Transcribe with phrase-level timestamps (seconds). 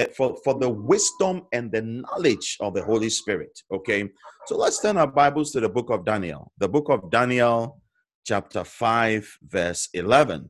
[0.00, 3.60] Eh, for, for the wisdom and the knowledge of the Holy Spirit.
[3.70, 4.08] Okay,
[4.46, 6.50] so let's turn our Bibles to the book of Daniel.
[6.56, 7.82] The book of Daniel,
[8.24, 10.48] chapter 5, verse 11.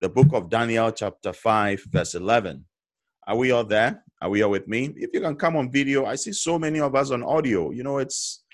[0.00, 2.64] The book of Daniel, chapter 5, verse 11.
[3.26, 4.02] Are we all there?
[4.22, 4.94] Are we all with me?
[4.96, 7.72] If you can come on video, I see so many of us on audio.
[7.72, 8.44] You know, it's,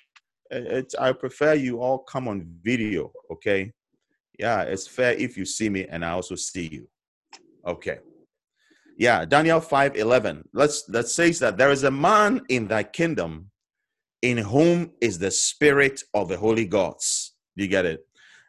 [0.50, 3.72] eh, it's I prefer you all come on video, okay?
[4.40, 6.88] Yeah, it's fair if you see me and I also see you.
[7.64, 7.98] Okay.
[8.96, 10.48] Yeah, Daniel 5 11.
[10.52, 13.50] Let's that says that there is a man in thy kingdom
[14.22, 17.34] in whom is the spirit of the holy gods.
[17.56, 18.06] You get it?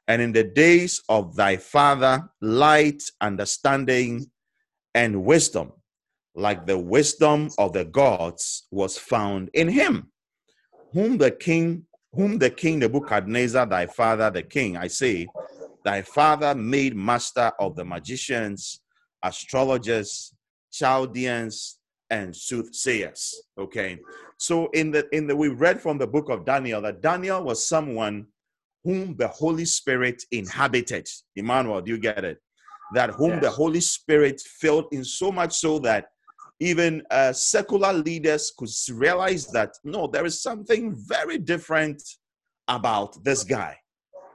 [0.07, 4.29] And in the days of thy father, light, understanding,
[4.93, 5.71] and wisdom,
[6.35, 10.11] like the wisdom of the gods, was found in him,
[10.91, 15.27] whom the king, whom the king Nebuchadnezzar, thy father, the king, I say,
[15.83, 18.81] thy father made master of the magicians,
[19.23, 20.33] astrologers,
[20.71, 23.33] Chaldeans, and soothsayers.
[23.57, 23.99] Okay.
[24.37, 27.65] So in the in the we read from the book of Daniel that Daniel was
[27.67, 28.27] someone
[28.83, 31.07] whom the Holy Spirit inhabited.
[31.35, 32.39] Emmanuel, do you get it?
[32.93, 33.41] That whom yes.
[33.41, 36.07] the Holy Spirit filled in so much so that
[36.59, 42.01] even uh, secular leaders could realize that no, there is something very different
[42.67, 43.77] about this guy,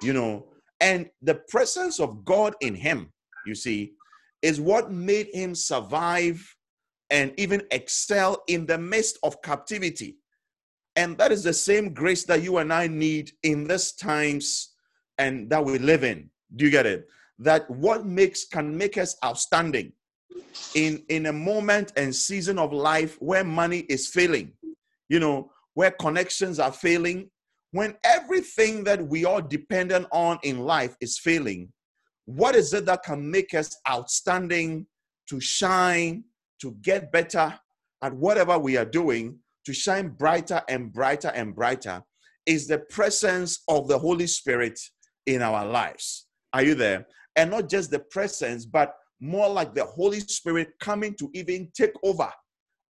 [0.03, 0.47] you know,
[0.81, 3.13] and the presence of God in him,
[3.47, 3.93] you see,
[4.43, 6.57] is what made him survive
[7.11, 10.17] and even excel in the midst of captivity.
[10.97, 14.75] And that is the same grace that you and I need in these times
[15.17, 16.31] and that we live in.
[16.57, 17.09] Do you get it?
[17.39, 19.93] That what makes can make us outstanding
[20.75, 24.53] in in a moment and season of life where money is failing,
[25.09, 27.31] you know, where connections are failing,
[27.71, 31.73] when everything that we are dependent on in life is failing,
[32.29, 34.87] what is it that can make us outstanding
[35.31, 36.25] to shine,
[36.61, 37.59] to get better
[38.03, 42.03] at whatever we are doing, to shine brighter and brighter and brighter?
[42.45, 44.79] Is the presence of the Holy Spirit
[45.29, 46.27] in our lives.
[46.53, 47.07] Are you there?
[47.37, 51.93] And not just the presence, but more like the Holy Spirit coming to even take
[52.03, 52.33] over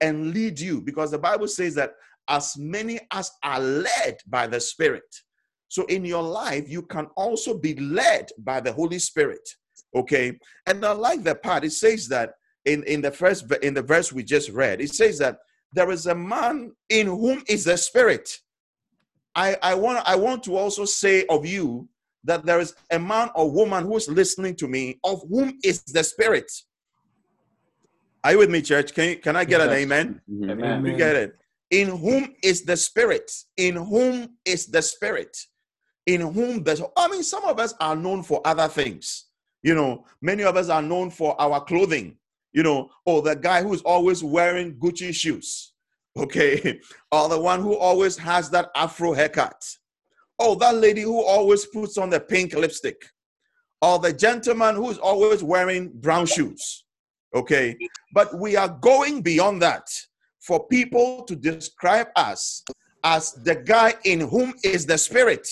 [0.00, 0.80] and lead you.
[0.80, 1.92] Because the Bible says that
[2.28, 5.02] as many as are led by the Spirit,
[5.68, 9.46] so in your life, you can also be led by the Holy Spirit.
[9.94, 10.38] Okay.
[10.66, 11.64] And I like that part.
[11.64, 12.32] It says that
[12.64, 15.38] in, in the first in the verse we just read, it says that
[15.74, 18.30] there is a man in whom is the spirit.
[19.34, 21.88] I, I want I want to also say of you
[22.24, 25.82] that there is a man or woman who is listening to me of whom is
[25.82, 26.50] the spirit.
[28.24, 28.92] Are you with me, church?
[28.92, 29.68] Can you, can I get yes.
[29.68, 30.20] an amen?
[30.30, 30.50] Mm-hmm.
[30.50, 30.86] Amen.
[30.86, 31.36] You get it.
[31.70, 33.30] In whom is the spirit?
[33.56, 35.36] In whom is the spirit?
[36.08, 39.26] In whom there's, I mean, some of us are known for other things.
[39.62, 42.16] You know, many of us are known for our clothing.
[42.52, 45.74] You know, oh, the guy who's always wearing Gucci shoes,
[46.16, 46.80] okay,
[47.12, 49.62] or the one who always has that afro haircut.
[50.38, 53.04] Oh, that lady who always puts on the pink lipstick,
[53.82, 56.84] or the gentleman who's always wearing brown shoes.
[57.34, 57.76] Okay,
[58.14, 59.86] but we are going beyond that
[60.40, 62.64] for people to describe us
[63.04, 65.46] as the guy in whom is the spirit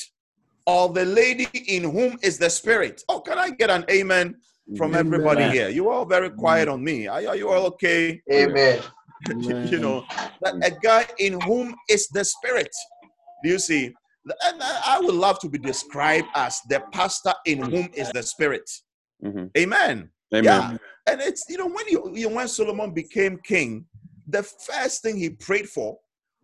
[0.66, 3.02] or the lady in whom is the spirit.
[3.08, 4.36] Oh, can I get an amen
[4.76, 5.06] from amen.
[5.06, 5.68] everybody here?
[5.68, 7.06] You all very quiet on me.
[7.06, 8.20] Are, are you all okay?
[8.32, 8.82] Amen.
[9.28, 10.04] you know,
[10.62, 12.70] a guy in whom is the spirit.
[13.42, 13.94] Do you see?
[14.44, 18.68] And I would love to be described as the pastor in whom is the spirit.
[19.24, 19.46] Mm-hmm.
[19.56, 20.10] Amen.
[20.34, 20.44] Amen.
[20.44, 20.76] Yeah.
[21.08, 23.86] And it's you know when you, you when Solomon became king,
[24.26, 25.96] the first thing he prayed for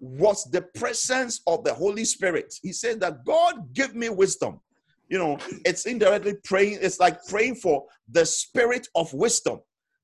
[0.03, 2.53] was the presence of the Holy Spirit.
[2.61, 4.61] He said that God give me wisdom.
[5.09, 9.61] You know, it's indirectly praying, it's like praying for the spirit of wisdom.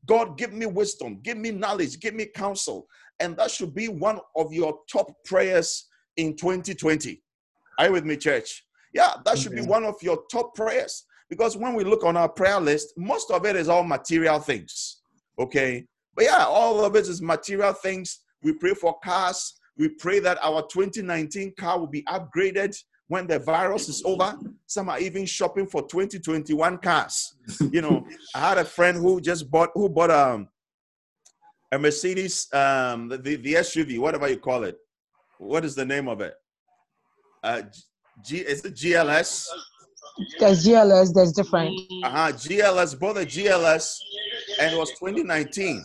[0.06, 2.86] God, give me wisdom, give me knowledge, give me counsel.
[3.18, 7.20] And that should be one of your top prayers in 2020.
[7.78, 8.64] Are you with me, church?
[8.94, 11.04] Yeah, that should be one of your top prayers.
[11.28, 15.00] Because when we look on our prayer list, most of it is all material things.
[15.38, 15.86] Okay.
[16.14, 18.20] But yeah, all of it is material things.
[18.42, 22.76] We pray for cars, we pray that our 2019 car will be upgraded
[23.06, 24.36] when the virus is over.
[24.66, 27.34] Some are even shopping for 2021 cars.
[27.72, 30.48] You know, I had a friend who just bought who bought um,
[31.70, 34.76] a Mercedes, um, the, the SUV, whatever you call it.
[35.38, 36.34] What is the name of it?
[37.42, 37.62] Uh,
[38.24, 39.46] G is it GLS?
[40.40, 41.78] There's GLS, there's different.
[42.02, 42.32] Uh-huh.
[42.32, 43.98] GLS, both a GLS,
[44.60, 45.84] and it was 2019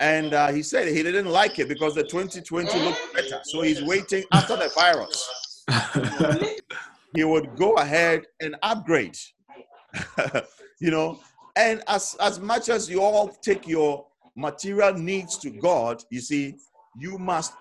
[0.00, 3.40] and uh, he said he didn't like it because the 2020 looked better.
[3.44, 5.64] So he's waiting after the virus.
[7.14, 9.16] he would go ahead and upgrade.
[10.80, 11.18] you know,
[11.56, 14.06] and as as much as you all take your
[14.36, 16.54] material needs to God, you see,
[16.98, 17.54] you must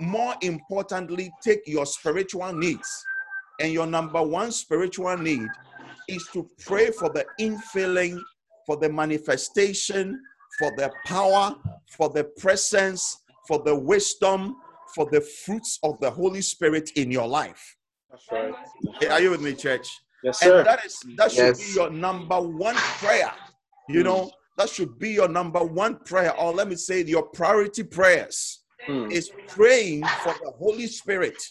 [0.00, 3.04] more importantly take your spiritual needs.
[3.60, 5.48] And your number one spiritual need
[6.08, 8.20] is to pray for the infilling,
[8.66, 10.20] for the manifestation,
[10.58, 11.54] for the power,
[11.96, 14.56] for the presence, for the wisdom,
[14.94, 17.76] for the fruits of the Holy Spirit in your life.
[18.10, 18.54] That's right.
[19.10, 19.88] Are you with me, church?
[20.22, 20.58] Yes, sir.
[20.58, 21.58] And that is that should Yes.
[21.58, 23.32] be your number one prayer.
[23.88, 27.84] You know, that should be your number one prayer, or let me say your priority
[27.84, 29.12] prayers Mm.
[29.12, 31.42] is praying for the Holy Spirit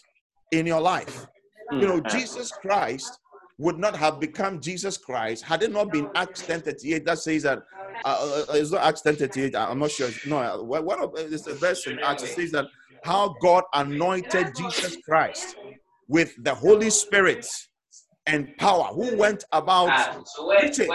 [0.50, 1.26] in your life.
[1.70, 2.10] You know, Mm.
[2.10, 3.18] Jesus Christ
[3.58, 7.42] would not have become Jesus Christ had it not been Acts 10 38 that says
[7.42, 7.62] that
[8.04, 10.10] uh, uh, it's not Acts 10 38, I'm not sure.
[10.26, 12.66] No, uh, one of it's a verse in Acts it says that
[13.02, 15.56] how God anointed Jesus Christ
[16.06, 17.46] with the Holy Spirit
[18.26, 20.18] and power, who went about
[20.60, 20.90] preaching.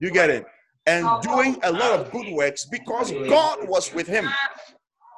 [0.00, 0.44] You get it?
[0.86, 4.28] And doing a lot of good works because God was with him.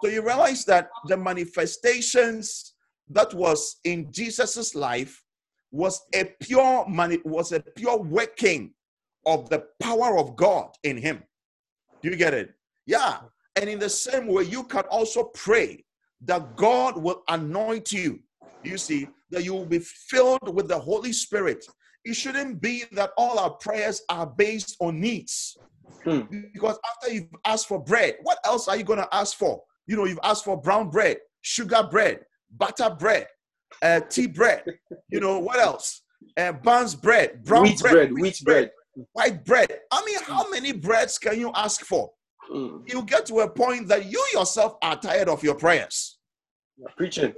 [0.03, 2.75] So you realize that the manifestations
[3.11, 5.24] that was in Jesus's life
[5.75, 8.73] was a pure mani- was a pure working
[9.27, 11.21] of the power of God in him.
[12.01, 12.55] Do you get it?
[12.87, 13.19] Yeah.
[13.57, 15.85] And in the same way, you can also pray
[16.27, 18.21] that God will anoint you.
[18.63, 21.67] You see, that you will be filled with the Holy Spirit.
[22.05, 25.57] It shouldn't be that all our prayers are based on needs.
[26.05, 26.21] Hmm.
[26.53, 29.61] Because after you've asked for bread, what else are you going to ask for?
[29.89, 32.21] You know, you've asked for brown bread, sugar bread,
[32.57, 33.27] butter bread,
[33.83, 34.65] uh, tea bread.
[35.09, 36.03] You know, what else?
[36.37, 38.71] Uh, buns bread, brown wheat bread, wheat bread.
[39.13, 39.69] white bread.
[39.93, 42.11] I mean, how many breads can you ask for?
[42.53, 42.83] Mm.
[42.91, 46.19] You get to a point that you yourself are tired of your prayers.
[46.77, 47.33] You're preaching.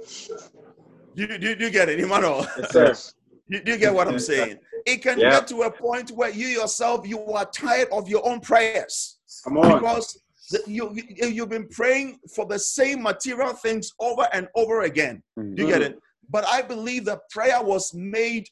[1.15, 2.45] Do you, do do you get it, Emmanuel?
[2.57, 2.93] Yes, sir.
[3.49, 4.57] You, do you get what I'm saying?
[4.85, 5.29] It can Yeah.
[5.29, 9.57] get to a point where you yourself you are tired of your own prayers Come
[9.57, 9.79] on.
[9.79, 10.19] because
[10.51, 15.23] the- you, you you've been praying for the same material things over and over again.
[15.37, 15.97] Do you get it?
[16.29, 18.47] But I believe that prayer was made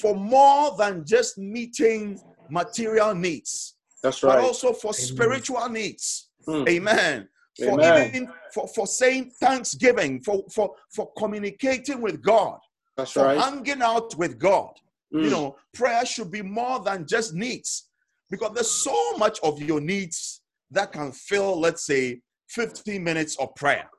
[0.00, 2.20] for more than just meeting
[2.50, 4.36] material needs, That's right.
[4.36, 6.28] but also for spiritual needs.
[6.46, 6.68] Mm.
[6.68, 7.28] Amen.
[7.58, 8.08] For Amen.
[8.14, 12.58] even for, for saying thanksgiving, for, for for communicating with God,
[12.96, 13.38] That's for right.
[13.38, 14.72] hanging out with God.
[15.10, 15.30] You Mm.
[15.30, 17.88] know, prayer should be more than just needs
[18.30, 20.40] because there's so much of your needs
[20.70, 23.90] that can fill, let's say, 15 minutes of prayer.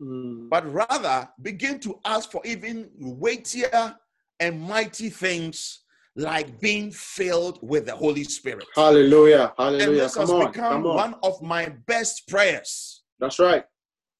[0.00, 0.48] Mm.
[0.48, 3.96] But rather begin to ask for even weightier
[4.40, 5.80] and mighty things
[6.14, 8.66] like being filled with the Holy Spirit.
[8.74, 9.52] Hallelujah.
[9.58, 10.02] And Hallelujah.
[10.02, 10.46] this has Come on.
[10.52, 10.96] become Come on.
[10.96, 13.02] one of my best prayers.
[13.20, 13.64] That's right.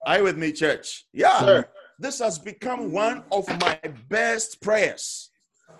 [0.06, 1.06] Are you with me, church?
[1.12, 1.40] Yeah.
[1.40, 1.68] Sir.
[1.98, 3.78] This has become one of my
[4.08, 5.30] best prayers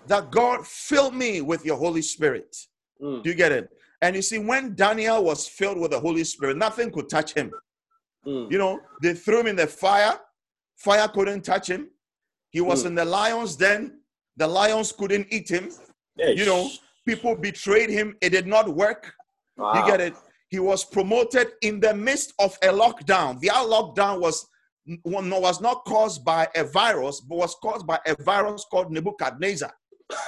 [0.07, 2.55] that God fill me with your Holy Spirit.
[3.01, 3.23] Mm.
[3.23, 3.69] Do you get it?
[4.01, 7.51] And you see, when Daniel was filled with the Holy Spirit, nothing could touch him.
[8.25, 8.51] Mm.
[8.51, 10.19] You know, they threw him in the fire,
[10.77, 11.89] fire couldn't touch him.
[12.51, 12.87] He was Hmm.
[12.89, 14.01] in the lion's den,
[14.37, 15.69] the lions couldn't eat him.
[16.17, 16.69] You know,
[17.07, 19.13] people betrayed him, it did not work.
[19.57, 20.13] You get it?
[20.49, 23.39] He was promoted in the midst of a lockdown.
[23.39, 24.45] Their lockdown was
[25.05, 29.71] was not caused by a virus, but was caused by a virus called Nebuchadnezzar.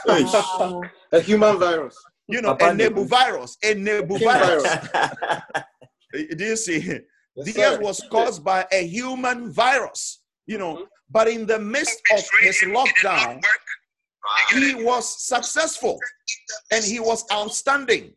[0.05, 0.83] Wow.
[1.11, 1.95] A human virus.
[2.27, 4.63] You know, a Papa Nebu virus, a Nebu virus.
[4.63, 5.15] virus.
[6.37, 6.99] Do you see?
[7.35, 10.21] Yes, Theirs was caused by a human virus.
[10.47, 13.41] You know, but in the midst of his lockdown,
[14.53, 15.99] he was successful
[16.71, 18.13] and he was outstanding.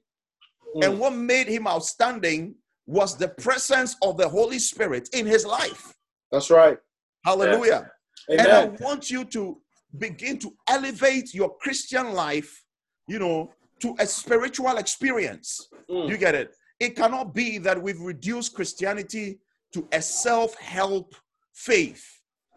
[0.77, 0.85] Mm.
[0.85, 2.55] And what made him outstanding
[2.87, 5.95] was the presence of the Holy Spirit in his life.
[6.33, 6.79] That's right.
[7.25, 7.91] Hallelujah.
[8.29, 9.61] And I want you to
[9.99, 12.65] begin to elevate your Christian life,
[13.07, 15.69] you know, to a spiritual experience.
[15.91, 16.09] Mm.
[16.09, 16.55] You get it?
[16.81, 19.39] It cannot be that we've reduced Christianity
[19.73, 21.15] to a self help
[21.53, 22.05] faith,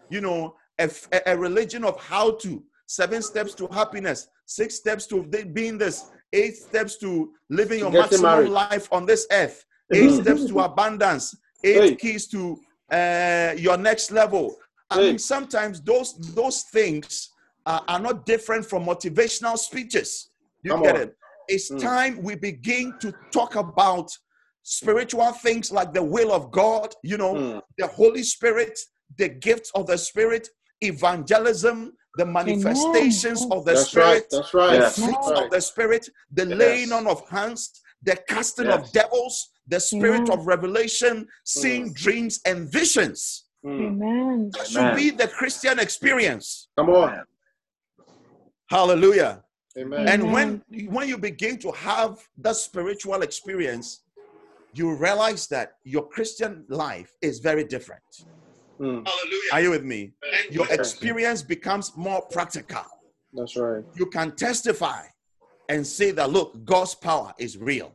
[0.09, 0.89] you know, a,
[1.25, 6.55] a religion of how to, seven steps to happiness, six steps to being this, eight
[6.55, 8.51] steps to living your maximum married.
[8.51, 11.95] life on this earth, eight steps to abundance, eight Hey.
[11.95, 12.59] keys to
[12.91, 14.55] uh, your next level.
[14.89, 15.09] I Hey.
[15.09, 17.29] mean, sometimes those those things
[17.65, 20.29] are, are not different from motivational speeches.
[20.63, 21.01] You Come get on.
[21.01, 21.15] it?
[21.47, 21.79] It's Mm.
[21.81, 24.11] time we begin to talk about
[24.63, 27.61] spiritual things like the will of God, you know, Mm.
[27.77, 28.77] the Holy Spirit,
[29.17, 30.49] the gifts of the Spirit,
[30.81, 34.29] evangelism, the manifestations of the That's Spirit, right.
[34.31, 34.69] That's right.
[34.71, 34.95] the Yes.
[34.95, 35.43] fruits right.
[35.45, 36.57] of the Spirit, the Yes.
[36.59, 37.71] laying on of hands,
[38.03, 40.39] the casting of devils, the spirit Amen.
[40.39, 43.45] of revelation, seeing dreams and visions.
[43.65, 43.79] Mm.
[43.87, 44.51] Amen.
[44.51, 46.67] That should be the Christian experience.
[46.77, 47.25] Come on.
[48.69, 49.43] Hallelujah.
[49.77, 50.07] Amen.
[50.07, 54.01] And when when you begin to have that spiritual experience,
[54.73, 58.25] you realize that your Christian life is very different.
[58.79, 59.07] Mm.
[59.51, 60.13] Are you with me?
[60.49, 62.85] Your experience becomes more practical.
[63.33, 63.83] That's right.
[63.95, 65.03] You can testify
[65.69, 67.93] and say that, look, God's power is real.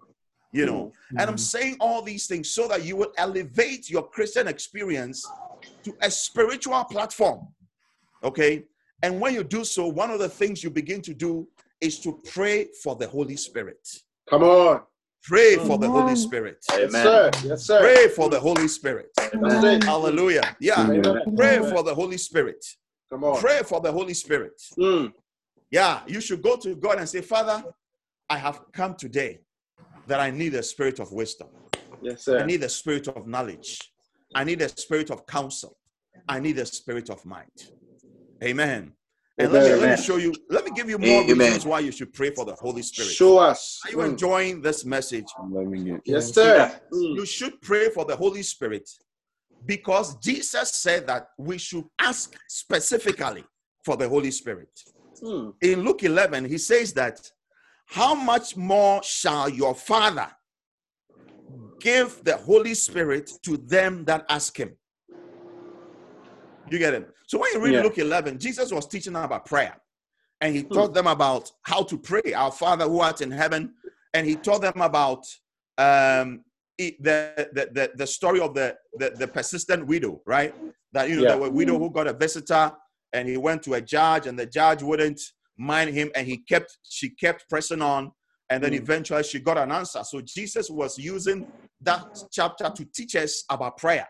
[0.55, 4.47] You know, and I'm saying all these things so that you will elevate your Christian
[4.47, 5.27] experience
[5.83, 7.49] to a spiritual platform.
[8.23, 8.65] Okay.
[9.03, 11.49] And when you do so, one of the things you begin to do
[11.83, 13.87] is to pray for the Holy Spirit.
[14.31, 14.83] Come on.
[15.25, 16.17] Pray for the Holy Amen.
[16.17, 16.65] Spirit.
[16.71, 17.31] Yes, sir.
[17.45, 17.81] Yes, sir.
[17.81, 19.09] Pray for the Holy Spirit.
[19.17, 19.85] That's.
[19.85, 20.57] Hallelujah.
[20.61, 20.91] Yeah.
[20.91, 21.23] Amen.
[21.37, 22.65] Pray for the Holy Spirit.
[23.11, 23.41] Come on.
[23.41, 24.61] Pray for the Holy Spirit.
[24.79, 25.13] Mm.
[25.71, 26.01] Yeah.
[26.07, 27.63] You should go to God and say, Father,
[28.29, 29.41] I have come today
[30.07, 31.49] that I need a spirit of wisdom.
[32.01, 32.41] Yes, sir.
[32.41, 33.79] I need a spirit of knowledge.
[34.35, 35.77] I need a spirit of counsel.
[36.29, 37.71] I need a spirit of might.
[38.43, 38.93] Amen.
[39.43, 41.39] And let me, let me show you, let me give you more Amen.
[41.39, 43.11] reasons why you should pray for the Holy Spirit.
[43.11, 43.81] Show us.
[43.85, 44.11] Are you Mm.
[44.11, 45.27] enjoying this message?
[46.05, 46.81] Yes, sir.
[46.93, 47.17] Mm.
[47.17, 48.89] You should pray for the Holy Spirit
[49.67, 53.45] because Jesus said that we should ask specifically
[53.85, 54.71] for the Holy Spirit.
[55.23, 55.55] Mm.
[55.61, 57.31] In Luke 11, he says that,
[57.87, 60.29] How much more shall your Father
[61.81, 64.77] give the Holy Spirit to them that ask him?
[66.73, 67.07] You get it?
[67.27, 67.83] So when you read Yeah.
[67.83, 69.77] Luke 11, Jesus was teaching them about prayer.
[70.41, 73.75] And he taught them about how to pray, our Father who art in heaven.
[74.15, 75.25] And he taught them about
[75.77, 76.45] um,
[76.79, 80.55] the, the, the, the story of the, the, the persistent widow, right?
[80.95, 81.37] That, you know, Yeah.
[81.37, 82.73] the widow who got a visitor
[83.13, 85.21] and he went to a judge and the judge wouldn't
[85.59, 88.11] mind him and he kept, she kept pressing on.
[88.49, 88.81] And then Mm.
[88.83, 90.03] eventually she got an answer.
[90.05, 91.47] So Jesus was using
[91.83, 94.09] that chapter to teach us about prayer.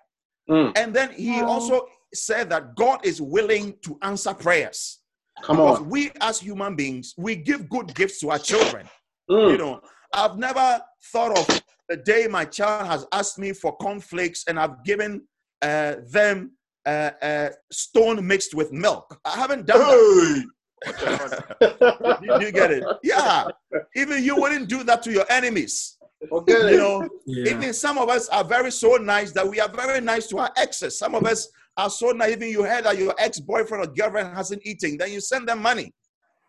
[0.49, 0.73] Mm.
[0.77, 5.01] And then he also said that God is willing to answer prayers.
[5.43, 5.89] Come Because on.
[5.89, 8.87] we as human beings, we give good gifts to our children.
[9.31, 9.53] Mm.
[9.53, 9.81] You know,
[10.13, 10.81] I've never
[11.13, 15.23] thought of the day my child has asked me for cornflakes and I've given
[15.63, 16.53] uh, them
[16.85, 19.19] uh, uh, stone mixed with milk.
[19.25, 20.45] I haven't done that.
[22.23, 22.83] You, you get it?
[23.05, 23.47] Yeah.
[23.95, 25.97] Even you wouldn't do that to your enemies.
[26.31, 26.53] Okay.
[26.53, 26.77] You it.
[26.79, 30.39] know, even some of us are very so nice that we are very nice to
[30.39, 30.99] our exes.
[30.99, 32.33] Some of us are so nice.
[32.33, 35.93] Even you heard that your ex-boyfriend or girlfriend hasn't eaten, then you send them money.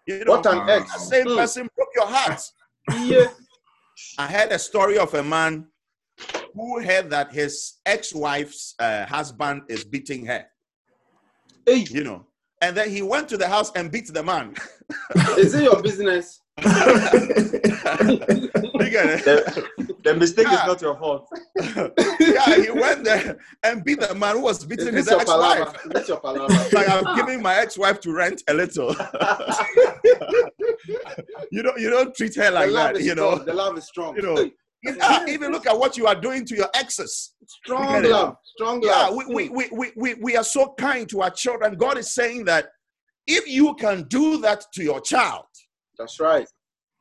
[0.05, 0.91] You know, What an ex.
[0.91, 1.37] that same Mm.
[1.37, 2.41] person broke your heart.
[3.05, 3.27] Yeah.
[4.17, 5.67] I heard a story of a man
[6.53, 10.45] who heard that his ex-wife's uh, husband is beating her.
[11.65, 12.27] Hey, You know,
[12.61, 14.53] and then he went to the house and beat the man.
[15.37, 16.41] is it your business?
[16.59, 16.65] You
[18.89, 19.25] get it?
[19.25, 20.53] the, the mistake Yeah.
[20.53, 20.67] is ah.
[20.67, 21.27] not your fault.
[22.19, 25.75] yeah, he went there and beat the man who was beating his ex-wife.
[25.85, 28.89] this your like I'm giving my ex-wife to rent a little.
[31.51, 33.01] you don't you don't treat her like that.
[33.01, 33.31] you know.
[33.31, 33.45] strong.
[33.45, 34.15] The love is strong.
[34.15, 34.49] You know,
[34.83, 37.33] Yeah, even look at what you are doing to your exes.
[37.47, 38.35] strong love.
[38.57, 39.15] Strong Yeah, love.
[39.15, 41.75] we, we, we, we, we, we are so kind to our children.
[41.75, 42.67] God is saying that
[43.25, 45.45] if you can do that to your child,
[45.97, 46.47] That's right.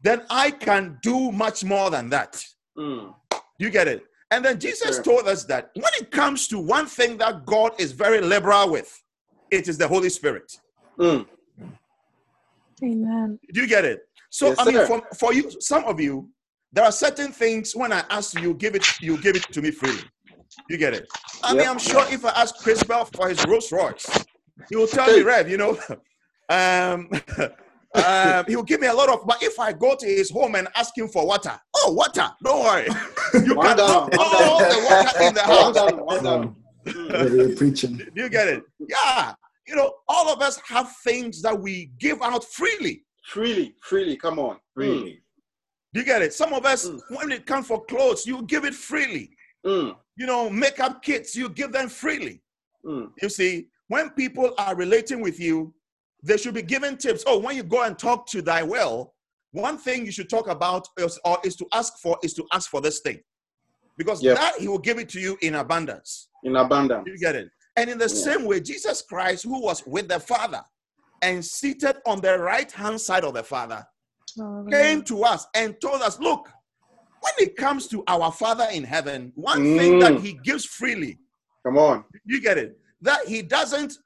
[0.04, 2.44] then I can do much more than that.
[2.76, 3.14] Mm.
[3.58, 4.04] You get it?
[4.32, 5.02] And then Jesus Sure.
[5.04, 8.90] told us that when it comes to one thing that God is very liberal with,
[9.50, 10.50] it is the Holy Spirit.
[10.98, 11.26] Mm.
[12.82, 13.38] Amen.
[13.52, 14.00] Do you get it?
[14.30, 16.28] So Yes, I mean, for, for you, some of you,
[16.72, 19.70] there are certain things when I ask you, give it, you give it to me
[19.70, 20.02] freely.
[20.68, 21.06] You get it?
[21.44, 24.08] I mean, I'm sure if I ask Chris Bell for his Rolls Royce,
[24.70, 25.22] he will tell me, Hey.
[25.22, 25.78] Rev, you know,
[26.48, 27.10] um,
[27.94, 29.26] um, he will give me a lot of.
[29.26, 32.64] But if I go to his home and ask him for water, oh, water, don't
[32.64, 32.86] worry,
[33.46, 34.68] you One can down, put all down.
[34.70, 35.74] the water in the One house.
[35.74, 36.56] down, one down.
[36.86, 37.56] Mm.
[37.58, 37.96] Preaching.
[37.96, 38.62] Do you get it?
[38.88, 39.34] Yeah,
[39.66, 43.04] you know, all of us have things that we give out freely.
[43.26, 44.16] Freely, freely.
[44.16, 44.56] Come on.
[44.74, 45.20] Really?
[45.94, 46.32] Do you get it?
[46.34, 47.00] Some of us, Mm.
[47.10, 49.30] when it comes for clothes, you give it freely.
[49.64, 49.94] Mm.
[50.16, 52.42] You know, makeup kits, you give them freely.
[52.84, 53.12] Mm.
[53.22, 55.72] You see, when people are relating with you,
[56.22, 57.24] they should be given tips.
[57.26, 59.14] Oh, when you go and talk to thy well,
[59.50, 62.70] one thing you should talk about is, or is to ask for is to ask
[62.70, 63.20] for this thing.
[63.98, 64.36] Because Yep.
[64.38, 66.28] that he will give it to you in abundance.
[66.44, 67.04] In abundance.
[67.06, 67.50] You get it?
[67.76, 68.14] And in the Yeah.
[68.36, 70.62] same way, Jesus Christ, who was with the Father
[71.20, 73.86] and seated on the right hand side of the Father,
[74.70, 76.48] came to us and told us, look,
[77.20, 80.20] when it comes to our Father in heaven, one thing that Mm.
[80.22, 81.18] he gives freely,
[81.64, 82.04] Come on.
[82.24, 83.98] you get it, that he doesn't,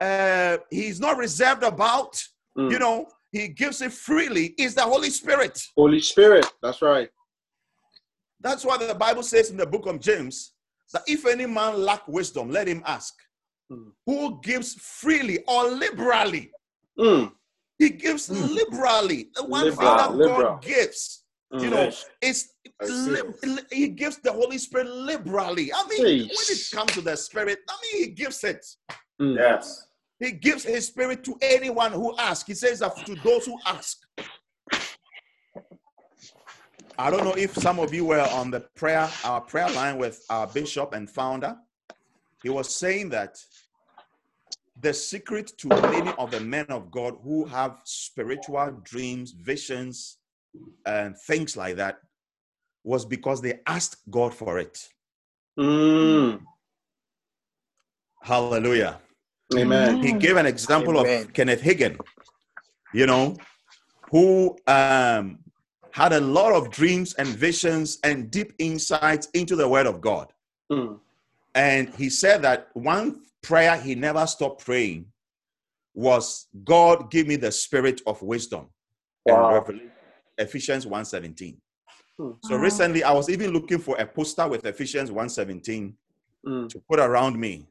[0.00, 2.22] uh, he's not reserved about,
[2.56, 2.70] Mm.
[2.70, 5.60] you know, he gives it freely, is the Holy Spirit.
[5.76, 6.46] Holy Spirit.
[6.62, 7.08] That's right.
[8.40, 10.52] That's why the Bible says in the book of James
[10.92, 13.12] that if any man lack wisdom, let him ask.
[13.72, 13.90] Mm.
[14.06, 16.52] Who gives freely or liberally?
[16.98, 17.32] Mm.
[17.78, 19.30] He gives liberally.
[19.34, 20.52] The one thing that liberal.
[20.54, 21.62] God gives, Mm.
[21.62, 25.72] you know, is I li- he gives the Holy Spirit liberally.
[25.72, 26.18] I mean, Hey.
[26.22, 28.64] when it comes to the Spirit, I mean, he gives it.
[29.20, 29.36] Mm.
[29.36, 29.86] Yes.
[30.18, 32.46] He gives his Spirit to anyone who asks.
[32.46, 33.98] He says that to those who ask.
[36.96, 40.24] I don't know if some of you were on the prayer, our prayer line with
[40.30, 41.56] our bishop and founder.
[42.42, 43.36] He was saying that
[44.80, 50.18] the secret to many of the men of God who have spiritual dreams, visions,
[50.86, 51.98] and things like that
[52.84, 54.88] was because they asked God for it.
[55.58, 56.42] Mm.
[58.24, 59.00] Hallelujah.
[59.54, 60.02] Amen.
[60.02, 61.26] He gave an example Amen.
[61.26, 61.98] of Kenneth Hagin,
[62.94, 63.36] you know,
[64.10, 65.40] who um,
[65.92, 70.32] had a lot of dreams and visions and deep insights into the Word of God.
[70.72, 70.98] Mm.
[71.54, 75.04] And he said that one prayer he never stopped praying
[75.94, 78.68] was, God, give me the spirit of wisdom.
[79.26, 79.52] And Wow.
[79.52, 79.92] Revelation,
[80.38, 81.56] Ephesians 1.17.
[82.18, 82.30] Hmm.
[82.42, 85.92] So recently I was even looking for a poster with Ephesians 1.17
[86.46, 86.68] Mm.
[86.68, 87.66] to put around me.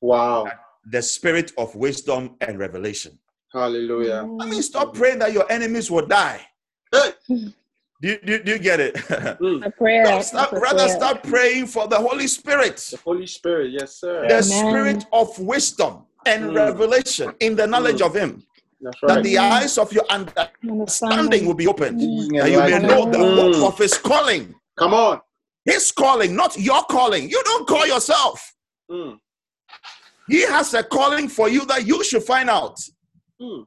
[0.00, 0.46] Wow.
[0.90, 3.18] The spirit of wisdom and revelation.
[3.52, 4.28] Hallelujah.
[4.40, 6.40] I mean, stop praying that your enemies will die.
[8.02, 8.94] Do, you- do, do you get it?
[9.40, 9.64] Mm.
[9.66, 10.04] A prayer.
[10.22, 10.96] Stop- stop- a rather, prayer.
[10.96, 13.70] start praying for the Holy Spirit, The Holy Spirit.
[13.72, 14.20] Yes, sir.
[14.28, 14.42] the Amen.
[14.42, 16.56] spirit of wisdom and Mm.
[16.56, 18.42] revelation in the knowledge of Him,
[18.82, 21.46] That's that the eyes of your understanding Understanding.
[21.46, 22.38] will be opened, Mm.
[22.38, 23.54] that you may know the Mm.
[23.60, 24.54] hope of His calling.
[24.78, 25.20] Come on.
[25.64, 27.30] His calling, not your calling.
[27.30, 28.54] You don't call yourself.
[28.90, 29.18] Mm.
[30.28, 32.78] He has a calling for you that you should find out.
[33.40, 33.64] Mm.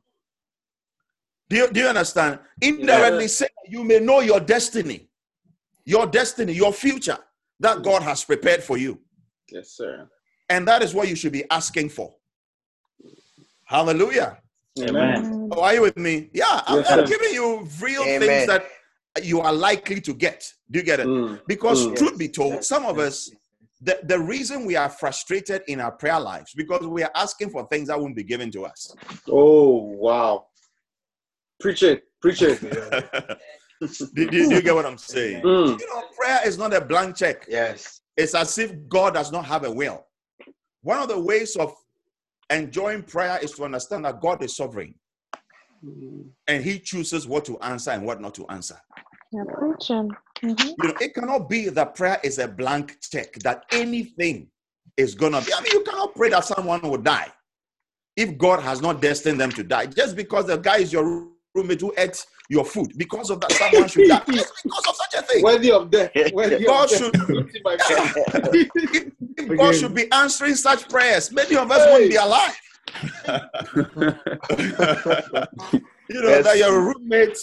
[1.49, 2.39] Do you, do you understand?
[2.61, 3.27] Indirectly Yeah.
[3.27, 5.09] say you may know your destiny,
[5.85, 7.17] your destiny, your future
[7.59, 8.99] that God has prepared for you.
[9.51, 10.07] Yes, sir.
[10.49, 12.13] And that is what you should be asking for.
[13.65, 14.37] Hallelujah.
[14.79, 15.49] Amen.
[15.51, 16.29] Oh, are you with me?
[16.33, 18.19] Yeah, I'm, Yes, I'm giving you real Amen.
[18.21, 18.65] things that
[19.23, 20.51] you are likely to get.
[20.71, 21.07] Do you get it?
[21.07, 21.41] Mm.
[21.47, 21.97] Because Mm.
[21.97, 23.29] truth be told, some of us,
[23.81, 27.65] the, the reason we are frustrated in our prayer lives because we are asking for
[27.67, 28.93] things that won't be given to us.
[29.29, 30.47] Oh, wow.
[31.59, 32.03] Preach it.
[32.21, 32.59] Preach it.
[33.81, 35.43] do, do- do you get what I'm saying?
[35.43, 35.79] Mm.
[35.79, 37.45] You know, prayer is not a blank check.
[37.47, 38.01] Yes.
[38.17, 40.05] It's as if God does not have a will.
[40.81, 41.73] One of the ways of
[42.49, 44.95] enjoying prayer is to understand that God is sovereign
[46.47, 48.77] and He chooses what to answer and what not to answer.
[49.31, 50.09] You're preaching.
[50.43, 50.59] Mhm.
[50.81, 54.49] You know, it cannot be that prayer is a blank check, that anything
[54.97, 55.53] is gonna be.
[55.53, 57.27] I mean, you cannot pray that someone will die
[58.15, 59.85] if God has not destined them to die.
[59.87, 63.87] Just because the guy is your roommate who ate your food, because of that, someone
[63.87, 64.23] should die.
[64.31, 65.43] Just because of such a thing.
[65.43, 66.11] Worthy of death.
[66.33, 68.55] Worthy God of should- death.
[68.55, 72.57] Eating if, if God should be answering such prayers, many of us wouldn't be alive.
[76.09, 76.43] you know Yes.
[76.45, 77.37] that your roommate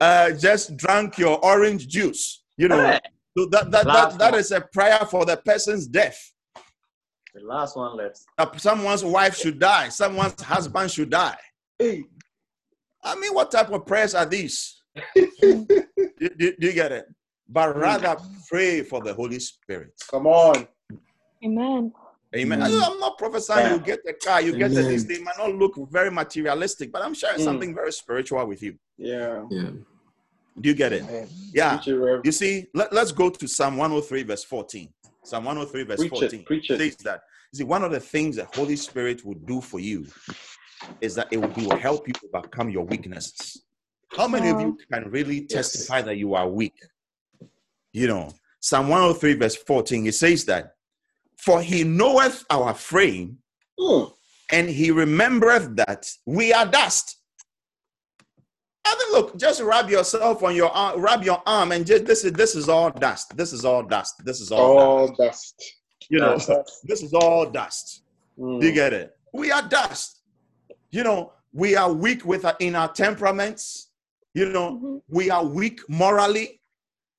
[0.00, 2.42] uh, just drank your orange juice.
[2.56, 2.98] You know,
[3.36, 4.40] so that that, that, Last that one.
[4.40, 6.32] is a prayer for the person's death.
[7.34, 8.20] The last one left.
[8.60, 11.36] Someone's wife should die, someone's husband should die.
[11.78, 12.04] Hey.
[13.04, 14.82] I mean, what type of prayers are these?
[15.14, 15.66] do,
[16.18, 17.06] do- do you get it?
[17.48, 18.16] But rather
[18.48, 19.92] pray for the Holy Spirit.
[20.10, 20.66] Come on.
[21.44, 21.92] Amen.
[22.34, 22.60] Amen.
[22.60, 22.82] Mm.
[22.90, 25.04] I'm not prophesying you get the car, you get a this.
[25.04, 27.44] They might not look very materialistic, but I'm sharing Mm.
[27.44, 28.76] something very spiritual with you.
[28.98, 29.44] Yeah.
[29.50, 29.70] Yeah.
[30.58, 31.02] Do you get it?
[31.02, 31.28] Amen.
[31.52, 31.76] Yeah.
[31.76, 34.88] Preach it, You see, let, us go to Psalm 103, verse 14.
[35.22, 36.46] Psalm 103, verse Preach 14 it.
[36.46, 36.78] Preach it.
[36.78, 37.20] says that.
[37.52, 40.06] You see, one of the things the Holy Spirit will do for you
[41.00, 43.62] is that it will, he will help you overcome your weaknesses.
[44.16, 46.74] How many of you can really testify that you are weak?
[47.92, 48.30] You know,
[48.60, 50.74] Psalm 103, verse 14, it says that,
[51.36, 53.38] For he knoweth our frame,
[53.78, 54.10] Mm.
[54.52, 57.15] and he remembereth that we are dust.
[58.88, 62.24] I mean, look, just rub yourself on your arm, rub your arm, and just this
[62.24, 63.36] is this is all dust.
[63.36, 64.24] This is all dust.
[64.24, 65.18] This is all All dust.
[65.18, 65.72] dust.
[66.08, 66.50] You know, Dust.
[66.84, 68.02] this is all dust.
[68.38, 68.60] Mm.
[68.60, 69.16] Do you get it?
[69.32, 70.20] We are dust.
[70.90, 73.88] You know, we are weak with our, in our temperaments.
[74.34, 75.02] You know, Mhm.
[75.08, 76.60] we are weak morally.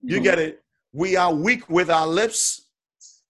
[0.01, 0.63] You get it?
[0.93, 2.67] We are weak with our lips.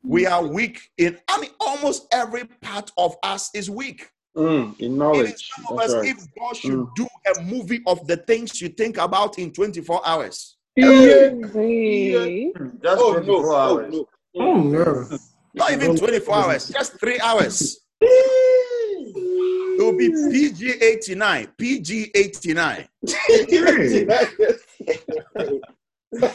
[0.03, 1.17] We are weak in.
[1.27, 4.11] I mean, almost every part of us is weak.
[4.37, 4.79] Mm.
[4.79, 5.33] In It knowledge.
[5.33, 6.09] is some of That's us, right.
[6.09, 6.95] if God should Mm.
[6.95, 12.51] do a movie of the things you think about in 24 hours, Easy.
[12.83, 13.19] Just Oh, no.
[13.23, 13.93] 24 Oh, hours.
[13.93, 14.07] no.
[14.35, 15.07] Oh no.
[15.55, 21.47] not even 24 hours, just three hours, it will be PG 89.
[21.57, 22.87] PG 89.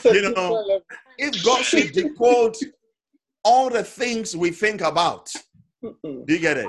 [0.04, 0.80] You know,
[1.18, 2.56] If God should decode
[3.44, 5.32] all the things we think about,
[5.84, 6.26] Mm.
[6.26, 6.66] do you get it?
[6.66, 6.68] I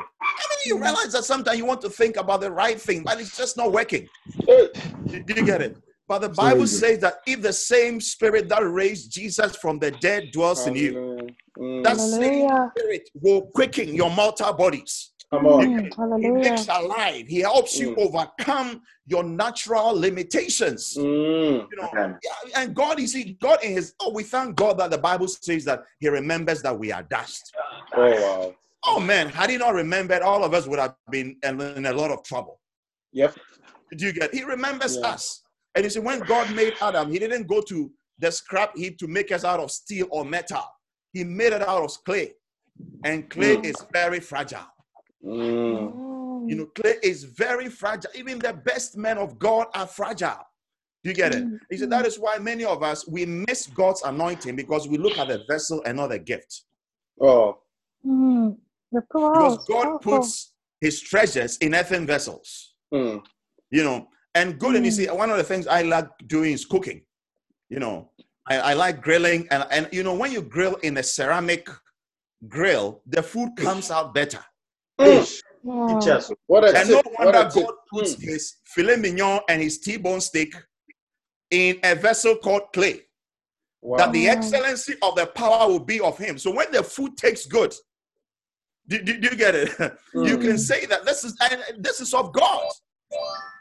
[0.50, 3.38] mean, you realize that sometimes you want to think about the right thing, but it's
[3.38, 4.08] just not working.
[4.48, 4.70] Do
[5.06, 5.78] do you get it?
[6.08, 6.68] But the Bible good.
[6.70, 10.94] says that if the same spirit that raised Jesus from the dead dwells in you,
[10.94, 11.34] Hallelujah.
[11.58, 15.12] Mm, that same spirit will quicken your mortal bodies.
[15.32, 15.68] Come on.
[15.68, 16.50] Mm, He Hallelujah.
[16.50, 17.26] makes alive.
[17.28, 18.00] He helps you Mm.
[18.06, 20.96] overcome your natural limitations.
[20.98, 22.20] Mm, You know, Amen.
[22.24, 25.28] yeah, and God, you see, God in His oh, we thank God that the Bible
[25.28, 27.54] says that He remembers that we are dust.
[27.96, 28.56] oh, wow.
[28.86, 31.94] Oh man, had He not remembered, all of us would have been in in a
[31.94, 32.60] lot of trouble.
[33.14, 33.36] Yep.
[33.96, 34.34] Do you get?
[34.34, 34.36] It?
[34.36, 35.10] He remembers Yeah.
[35.10, 35.44] us.
[35.76, 39.08] And you see, when God made Adam, He didn't go to the scrap heap to
[39.08, 40.64] make us out of steel or metal.
[41.14, 42.34] He made it out of clay,
[43.04, 43.66] and clay Mm.
[43.66, 44.68] is very fragile.
[45.24, 46.50] Mm, Mm.
[46.50, 48.12] You know, clay is very fragile.
[48.16, 50.46] Even the best men of God are fragile.
[51.04, 51.44] Do you get it?
[51.44, 54.98] Mm, He said that is why many of us we miss God's anointing because we
[54.98, 56.64] look at the vessel and not the gift.
[57.22, 57.60] oh,
[58.06, 58.58] Mm.
[58.94, 60.20] The Because God powerful.
[60.20, 62.76] puts His treasures in earthen vessels.
[62.94, 63.22] mm,
[63.72, 64.76] You know, and good.
[64.76, 64.96] And you Mm.
[64.96, 67.02] see, one of the things I like doing is cooking.
[67.70, 68.12] You know,
[68.48, 71.68] I, I like grilling, and and you know, when you grill in a ceramic
[72.48, 74.44] grill, the food comes out better.
[75.00, 75.42] mm.
[75.66, 76.02] Mm.
[76.02, 76.38] Teach.
[76.48, 77.06] What a And no tip.
[77.18, 77.66] What wonder a tip.
[77.66, 78.22] God puts Mm.
[78.22, 80.54] his filet mignon and his T-bone steak
[81.50, 83.02] in a vessel called clay.
[83.82, 83.98] Wow.
[83.98, 86.38] That the excellency of the power will be of him.
[86.38, 87.74] So when the food tastes good,
[88.88, 89.70] do, do, do you get it?
[90.14, 90.42] you Mm.
[90.42, 92.64] can say that this is and this is of God.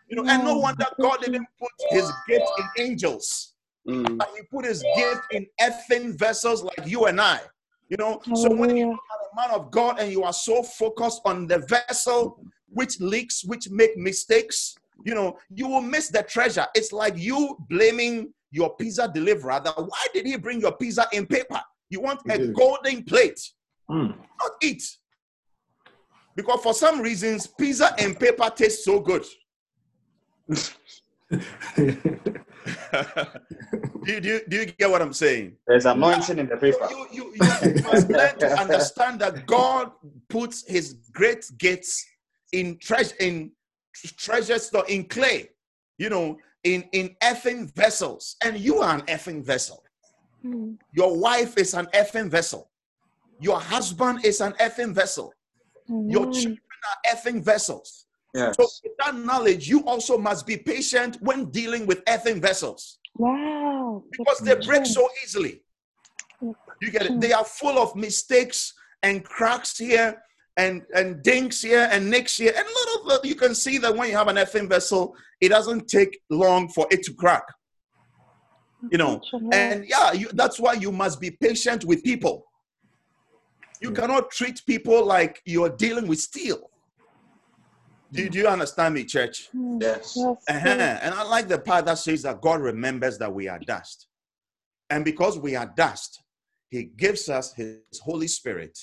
[0.09, 3.55] You know, and no wonder God didn't put his gift in angels,
[3.89, 7.41] Mm, but he put his gift in earthen vessels like you and I.
[7.89, 11.21] You know, so when you are a man of God and you are so focused
[11.25, 16.67] on the vessel which leaks, which make mistakes, you know, you will miss the treasure.
[16.77, 21.27] It's like you blaming your pizza deliverer that why did he bring your pizza in
[21.27, 21.61] paper?
[21.91, 23.41] You want a golden plate,
[23.91, 24.17] Mm.
[24.41, 24.83] not eat.
[26.35, 29.25] Because for some reasons, pizza and paper taste so good.
[31.77, 31.93] do,
[34.07, 35.57] you, do, do you get what I'm saying?
[35.67, 36.89] There's anointing in the paper.
[36.91, 39.93] You, you, you must learn to understand that God
[40.29, 42.05] puts his great gifts
[42.53, 43.53] in treasure in
[44.17, 45.49] treasure store in clay,
[45.99, 48.37] you know, in, in earthen vessels.
[48.45, 49.83] And you are an earthen vessel.
[50.45, 50.77] Mm.
[50.93, 52.71] Your wife is an earthen vessel.
[53.41, 55.33] Your husband is an earthen vessel.
[55.89, 58.07] Your children are earthen vessels.
[58.35, 58.57] Yes.
[58.59, 64.03] So, with that knowledge, you also must be patient when dealing with earthen vessels Wow.
[64.11, 65.63] because they break so easily.
[66.41, 67.21] You get it?
[67.21, 70.21] They are full of mistakes and cracks here
[70.57, 72.53] and and dinks here and nicks here.
[72.57, 76.19] And little you can see that when you have an earthen vessel, it doesn't take
[76.31, 77.45] long for it to crack.
[78.91, 79.21] You know,
[79.53, 82.47] and yeah, you, that's why you must be patient with people.
[83.83, 83.97] You Yeah.
[83.97, 86.71] cannot treat people like you're dealing with steel.
[88.13, 89.49] Do, do you understand me, church?
[89.55, 89.83] Mm.
[89.83, 90.15] Yes.
[90.17, 90.45] Yes.
[90.49, 90.69] Uh-huh.
[90.69, 94.07] And I like the part that says that God remembers that we are dust.
[94.91, 96.23] And because we are dust,
[96.71, 98.79] He gives us His Holy Spirit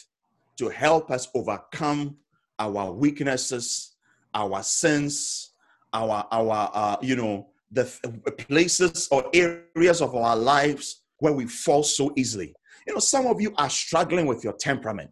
[0.57, 2.17] to help us overcome
[2.57, 3.95] our weaknesses,
[4.33, 5.53] our sins,
[5.93, 11.45] our, our uh, you know, the th- places or areas of our lives where we
[11.45, 12.53] fall so easily.
[12.87, 15.11] You know, some of you are struggling with your temperament.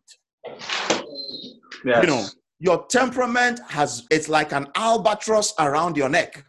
[1.86, 2.04] Yes.
[2.04, 2.26] you know
[2.60, 6.44] your temperament has it's like an albatross around your neck.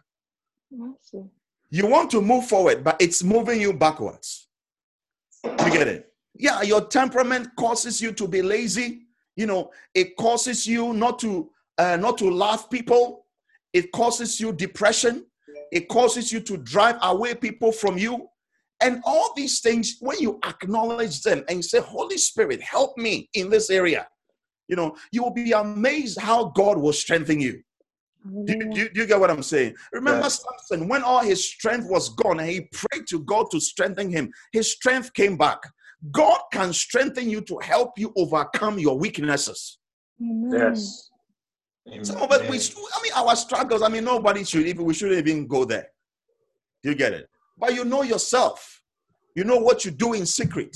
[1.69, 4.47] You want to move forward but it's moving you backwards.
[5.43, 6.11] You get it?
[6.35, 9.01] Yeah your temperament causes you to be lazy.
[9.35, 13.25] You know it causes you not to uh, not to love people.
[13.71, 15.25] It causes you depression.
[15.71, 18.27] It causes you to drive away people from you
[18.81, 23.29] and all these things when you acknowledge them and you say holy spirit help me
[23.33, 24.07] in this area
[24.67, 27.61] you know you will be amazed how god will strengthen you
[28.45, 29.75] do, you- do do you get what I'm saying?
[29.93, 30.43] Remember Yes.
[30.43, 34.31] Samson, when all his strength was gone and he prayed to God to strengthen him,
[34.51, 35.59] his strength came back.
[36.11, 39.79] God can strengthen you to help you overcome your weaknesses.
[40.21, 40.51] Amen.
[40.51, 41.09] Yes.
[42.03, 42.57] Some of us, we,
[42.93, 45.87] I mean, our struggles, I mean, nobody should even, we shouldn't even go there.
[46.83, 47.29] Do you get it?
[47.59, 48.81] But you know yourself.
[49.35, 50.75] You know what you do in secret.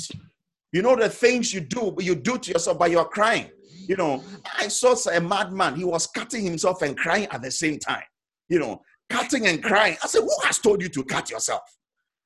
[0.72, 3.50] You know the things you do, but you do to yourself, but you're crying.
[3.88, 4.24] You know,
[4.60, 5.76] I saw a madman.
[5.76, 8.04] He was cutting himself and crying at the same time.
[8.50, 9.98] You know, cutting and crying.
[10.04, 11.62] I said, Who has told you to cut yourself?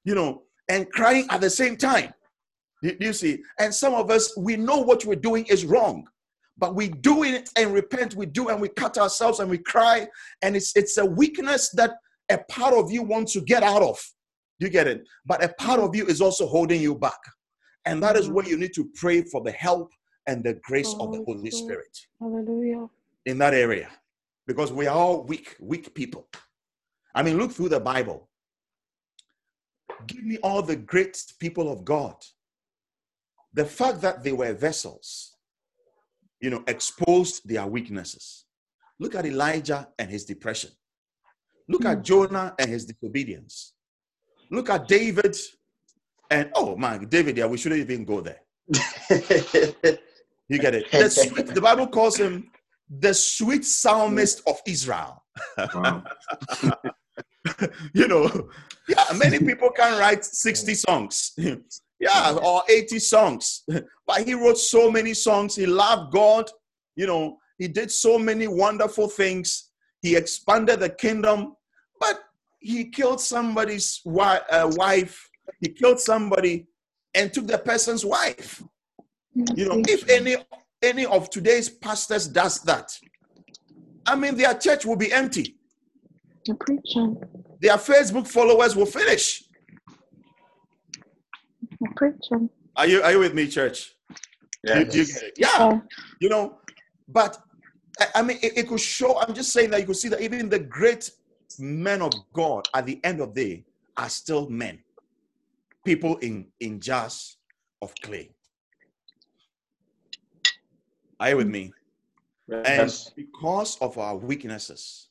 [0.04, 2.14] You know, and crying at the same time.
[2.82, 6.08] You, see, and some of us, we know what we're doing is wrong,
[6.60, 8.16] but we do it and repent.
[8.16, 10.08] We do and we cut ourselves and we cry,
[10.44, 11.96] and it's it's a weakness that
[12.30, 14.00] a part of you wants to get out of.
[14.60, 15.08] You get it?
[15.26, 17.20] But a part of you is also holding you back,
[17.86, 18.34] and that is Mhm.
[18.34, 19.92] where you need to pray for the help
[20.26, 21.96] and the grace of the Holy Spirit.
[21.96, 22.90] Spirit Hallelujah.
[23.26, 23.90] in that area,
[24.46, 26.28] because we are all weak, weak people.
[27.14, 28.30] I mean, look through the Bible.
[30.06, 32.16] Give me all the great people of God.
[33.54, 35.36] The fact that they were vessels,
[36.40, 38.46] you know, exposed their weaknesses.
[39.00, 40.72] Look at Elijah and his depression.
[41.68, 43.74] Look at Jonah and his disobedience.
[44.50, 45.36] Look at David
[46.30, 48.42] and oh man, David, yeah, we shouldn't even go there.
[50.50, 50.92] You get it?
[50.92, 52.50] The, sweet, the Bible calls him
[52.90, 55.24] the sweet psalmist of Israel.
[55.74, 56.04] Wow.
[57.94, 58.50] you know,
[58.88, 61.34] yeah, many people can write 60 songs.
[62.00, 63.64] yeah, or 80 songs.
[64.06, 65.56] But he wrote so many songs.
[65.56, 66.50] He loved God.
[66.96, 69.72] You know, he did so many wonderful things.
[70.02, 71.56] He expanded the kingdom,
[72.00, 72.20] but
[72.60, 75.30] he killed somebody's wi- uh, wife.
[75.62, 76.68] He killed somebody
[77.14, 78.64] and took the person's wife.
[79.56, 80.36] You know, if any
[80.82, 82.98] any of today's pastors does that,
[84.06, 85.58] I mean, their church will be empty.
[86.46, 87.22] You're preaching.
[87.62, 89.44] Their Facebook followers will finish.
[91.80, 92.50] You're preaching.
[92.76, 93.94] Are you are you with me, church?
[94.64, 94.80] Yeah.
[94.80, 95.24] You- you get?
[95.38, 95.82] Yeah, Oh,
[96.20, 96.58] you know,
[97.08, 97.38] but
[98.00, 99.20] I, I mean, it, it could show.
[99.20, 101.12] I'm just saying that you could see that even the great
[101.60, 103.66] men of God at the end of the day
[103.96, 104.80] are still men,
[105.86, 107.38] people in in jars
[107.82, 108.30] of clay.
[111.20, 111.74] Are you with me?
[112.50, 115.08] And because of our weaknesses,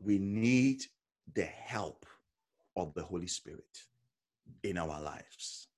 [0.00, 0.82] we need
[1.34, 2.04] the help
[2.76, 3.84] of the Holy Spirit
[4.62, 5.68] in our lives.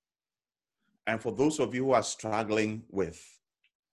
[1.05, 3.21] And for those of you who are struggling with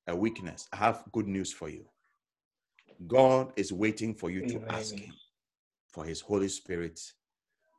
[0.06, 1.84] a weakness, I have good news for you.
[3.06, 5.14] God is waiting for you to ask Him
[5.92, 7.00] for His Holy Spirit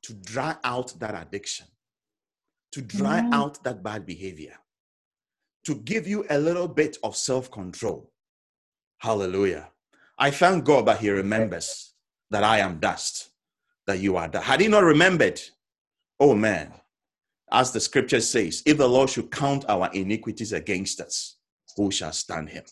[0.03, 1.67] to dry out that addiction,
[2.71, 4.55] to dry out that bad behavior,
[5.65, 8.11] to give you a little bit of self control.
[8.97, 9.69] Hallelujah.
[10.17, 11.93] I thank God that He remembers
[12.29, 13.29] that I am dust,
[13.87, 14.45] that you are dust.
[14.45, 15.39] Had He not remembered,
[16.19, 16.73] oh man,
[17.51, 21.37] as the scripture says, if the Lord should count our iniquities against us,
[21.75, 22.63] who shall stand Him?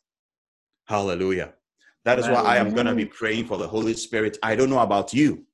[0.86, 1.54] Hallelujah.
[2.06, 4.38] That is why I am going to be praying for the Holy Spirit.
[4.42, 5.46] I don't know about you,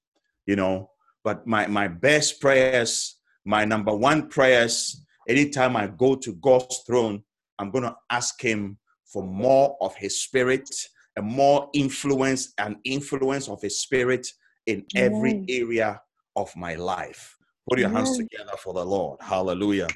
[0.45, 0.91] you know,
[1.23, 7.23] but my, my best prayers, my number one prayers, anytime I go to God's throne,
[7.57, 10.69] I'm going to ask Him for more of His Spirit
[11.15, 14.27] and more influence and influence of His Spirit
[14.67, 15.45] in every Amen.
[15.49, 16.01] area
[16.35, 17.35] of my life.
[17.67, 19.19] Put your hands together for the Lord.
[19.21, 19.87] Hallelujah.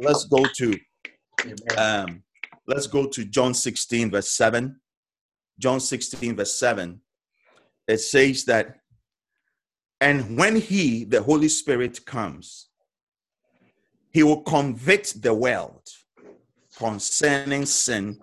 [0.00, 0.78] Let's go to
[1.76, 2.22] um,
[2.66, 4.80] let's go to John 16, verse 7.
[5.60, 7.00] John 16, verse 7.
[7.86, 8.76] It says that,
[10.00, 12.68] and when he, the Holy Spirit, comes,
[14.10, 15.82] he will convict the world
[16.78, 18.18] concerning sin,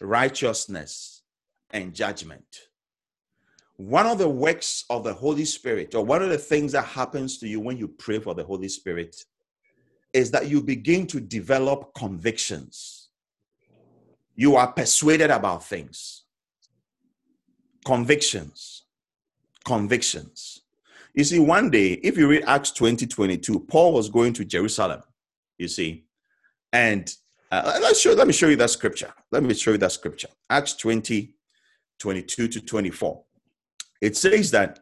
[0.00, 1.22] righteousness,
[1.70, 2.46] and judgment.
[3.76, 7.38] One of the works of the Holy Spirit, or one of the things that happens
[7.38, 9.16] to you when you pray for the Holy Spirit,
[10.12, 13.08] is that you begin to develop convictions.
[14.36, 16.23] You are persuaded about things.
[17.84, 18.82] Convictions.
[19.64, 20.60] Convictions.
[21.14, 25.02] You see, one day, if you read Acts 20 22, Paul was going to Jerusalem,
[25.58, 26.04] you see,
[26.72, 27.14] and
[27.52, 29.12] uh, let's show, let me show you that scripture.
[29.30, 30.28] Let me show you that scripture.
[30.50, 31.34] Acts 20
[32.00, 33.22] 22 to 24.
[34.00, 34.80] It says that,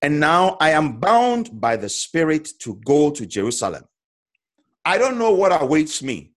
[0.00, 3.84] and now I am bound by the Spirit to go to Jerusalem.
[4.84, 6.32] I don't know what awaits me,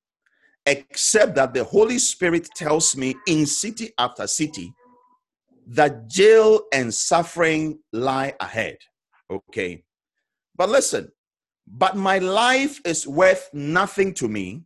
[0.66, 4.74] except that the Holy Spirit tells me in city after city
[5.72, 8.78] that jail and suffering lie ahead.
[9.30, 9.84] Okay.
[10.56, 11.12] But listen,
[11.66, 14.64] but my life is worth nothing to me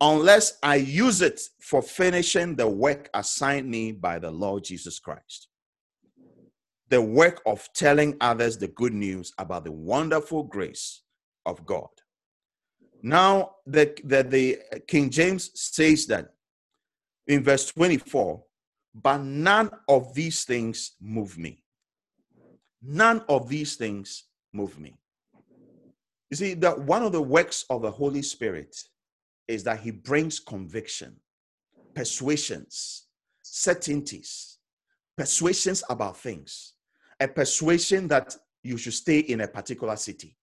[0.00, 5.48] unless I use it for finishing the work assigned me by the Lord Jesus Christ.
[6.90, 11.02] The work of telling others the good news about the wonderful grace
[11.46, 11.88] of God.
[13.02, 16.34] Now, the, the, the King James says that
[17.26, 18.42] in verse 24,
[18.94, 21.62] but none of these things move me.
[22.82, 24.98] None of these things move me.
[26.30, 28.76] You see, that one of the works of the Holy Spirit
[29.48, 31.16] is that he brings conviction,
[31.94, 33.06] persuasions,
[33.42, 34.58] certainties,
[35.16, 36.74] persuasions about things,
[37.18, 40.36] a persuasion that you should stay in a particular city,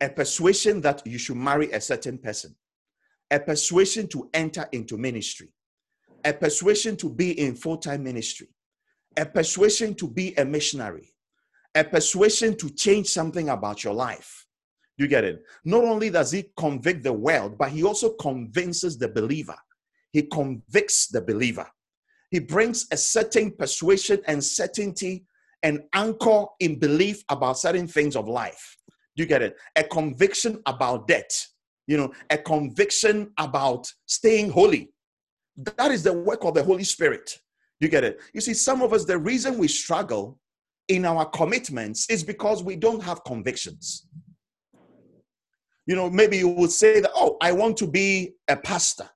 [0.00, 2.54] a persuasion that you should marry a certain person,
[3.30, 5.48] a persuasion to enter into ministry,
[6.24, 8.48] a persuasion to be in full time ministry,
[9.16, 11.12] a persuasion to be a missionary,
[11.74, 14.46] a persuasion to change something about your life.
[14.96, 15.42] You get it?
[15.64, 19.56] Not only does he convict the world, but he also convinces the believer.
[20.12, 21.66] He convicts the believer.
[22.30, 25.26] He brings a certain persuasion and certainty
[25.62, 28.76] and anchor in belief about certain things of life
[29.16, 29.56] Do you get it?
[29.76, 31.32] A conviction about debt.
[31.86, 34.93] You know, a conviction about staying holy.
[35.56, 37.38] That is the work of the Holy Spirit.
[37.80, 38.20] You get it?
[38.32, 40.38] You see, some of us, the reason we struggle
[40.88, 44.06] in our commitments is because we don't have convictions.
[45.86, 49.08] You know, maybe you would say that, oh, I want to be a pastor,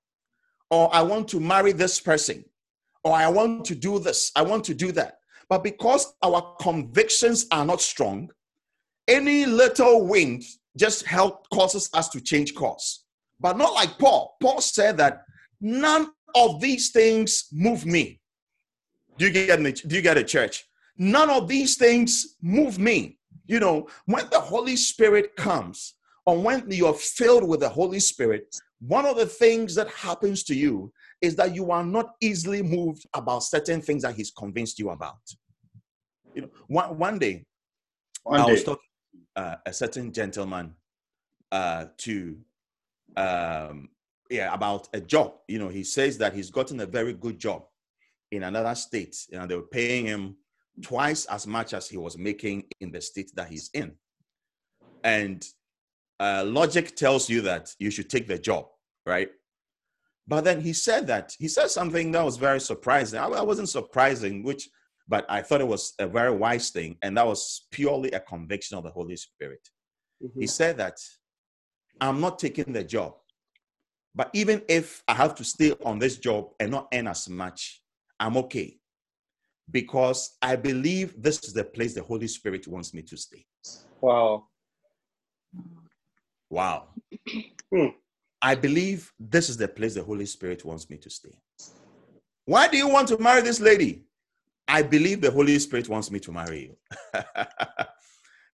[0.71, 2.45] or I want to marry this person,
[3.05, 5.15] or I want to do this, I want to do that.
[5.49, 8.31] But because our convictions are not strong,
[9.07, 10.45] any little wind
[10.77, 13.05] just help causes us to change course.
[13.41, 14.37] But not like Paul.
[14.43, 15.23] Paul said that
[15.61, 18.21] none of these things move me.
[19.17, 19.73] Do you get me?
[19.73, 20.65] Do you get it, church?
[20.97, 23.19] None of these things move me.
[23.47, 25.95] You know, when the Holy Spirit comes,
[26.27, 30.55] or when you're filled with the Holy Spirit, one of the things that happens to
[30.55, 34.91] you is that you are not easily moved about certain things that He's convinced you
[34.91, 35.19] about.
[36.35, 37.45] You know, one, one day,
[38.23, 38.53] One I day.
[38.53, 38.83] was talking
[39.35, 40.75] uh, a certain gentleman
[41.51, 42.37] uh, to,
[43.17, 43.89] um,
[44.31, 45.35] yeah, about a job.
[45.49, 47.65] You know, he says that he's gotten a very good job
[48.31, 50.37] in another state, and they were paying him
[50.83, 53.93] twice as much as he was making in the state that he's in.
[55.03, 55.45] And
[56.21, 58.67] uh, logic tells you that you should take the job,
[59.07, 59.31] right?
[60.27, 63.19] But then he said that he said something that was very surprising.
[63.19, 64.69] I, I wasn't surprising, which,
[65.09, 68.77] but I thought it was a very wise thing, and that was purely a conviction
[68.77, 69.67] of the Holy Spirit.
[70.23, 70.41] Mhm.
[70.41, 70.99] He said that
[72.01, 73.15] I'm not taking the job,
[74.19, 77.81] but even if I have to stay on this job and not earn as much,
[78.19, 78.77] I'm okay
[79.71, 83.47] because I believe this is the place the Holy Spirit wants me to stay.
[84.01, 84.49] Wow.
[86.51, 86.89] Wow.
[88.43, 91.39] I believe this is the place the Holy Spirit wants me to stay.
[92.45, 94.03] Why do you want to marry this lady?
[94.67, 96.77] I believe the Holy Spirit wants me to marry you.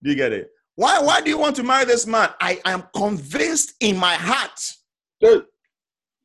[0.03, 0.50] do you get it?
[0.74, 2.29] Why, why do you want to marry this man?
[2.38, 4.61] I am convinced in my heart.
[5.22, 5.46] Good.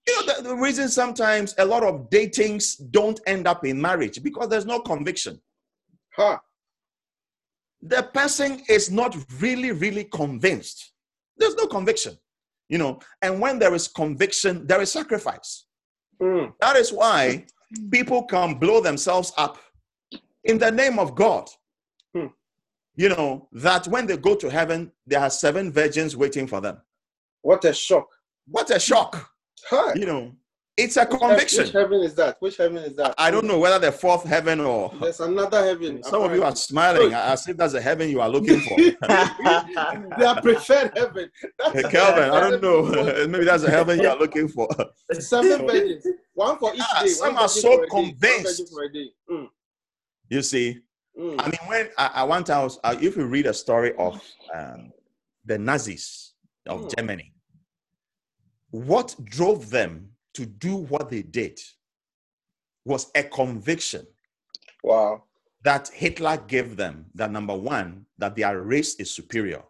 [0.08, 4.22] You know, the, the reason sometimes a lot of datings don't end up in marriage
[4.24, 5.40] because there's no conviction.
[6.16, 6.42] Ha.
[7.82, 10.92] the person is not really, really convinced.
[11.38, 12.18] There's no conviction,
[12.68, 13.00] you know.
[13.22, 15.66] And when there is conviction, there is sacrifice.
[16.22, 16.54] Mm.
[16.60, 17.46] That is why
[17.92, 19.58] people can blow themselves up
[20.44, 21.48] in the name of God.
[22.14, 22.28] Hmm.
[22.96, 26.82] You know, that when they go to heaven, there are seven virgins waiting for them.
[27.42, 28.08] What a shock.
[28.48, 29.30] What a shock.
[29.70, 29.94] Hi.
[29.96, 30.32] You know,
[30.78, 31.64] it's a Which heav- conviction.
[31.66, 32.38] Which heaven is that?
[32.40, 33.14] Which heaven is that?
[33.18, 36.02] I don't know whether the fourth heaven or There's another heaven.
[36.04, 38.78] some of you are smiling as if that's the heaven you are looking for.
[40.18, 41.30] they are preferred heaven.
[41.58, 42.84] That's Hey, Calvin, I don't know.
[43.28, 44.68] Maybe that's the heaven you're looking for.
[45.12, 47.10] Seven virgins, one for each Yeah, day.
[47.10, 48.70] some one are so for a day, one convinced.
[48.72, 49.08] for a day.
[49.30, 49.48] Mm,
[50.30, 50.80] You see,
[51.20, 51.36] mm.
[51.40, 54.22] I mean, when I, I one time, I uh, if you read a story of
[54.56, 54.92] um,
[55.46, 56.34] the Nazis
[56.68, 56.88] of Hmm.
[56.98, 57.34] Germany,
[58.72, 61.60] what drove them to do what they did
[62.86, 64.06] was a conviction
[64.84, 65.24] Wow.
[65.64, 69.64] that Hitler gave them that number one, that their race is superior,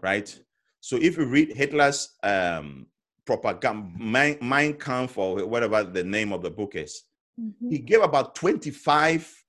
[0.00, 0.38] right?
[0.80, 2.86] So if you read Hitler's um,
[3.24, 7.02] propaganda, Mein, Mein Kampf, or whatever the name of the book is,
[7.40, 7.70] Mhm.
[7.70, 9.44] he gave about 25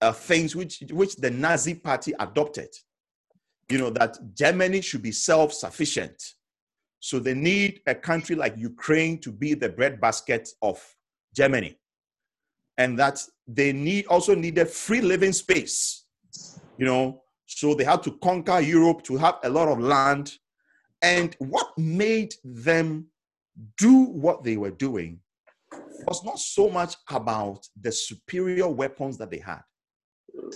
[0.00, 2.68] uh, things which, which the Nazi party adopted.
[3.68, 6.22] You know, that Germany should be self sufficient.
[7.04, 10.82] So they need a country like Ukraine to be the breadbasket of
[11.36, 11.78] Germany.
[12.78, 16.06] And that they need also needed free living space.
[16.78, 20.32] You know, so they had to conquer Europe to have a lot of land.
[21.02, 23.08] And what made them
[23.76, 25.20] do what they were doing
[26.06, 29.60] was not so much about the superior weapons that they had,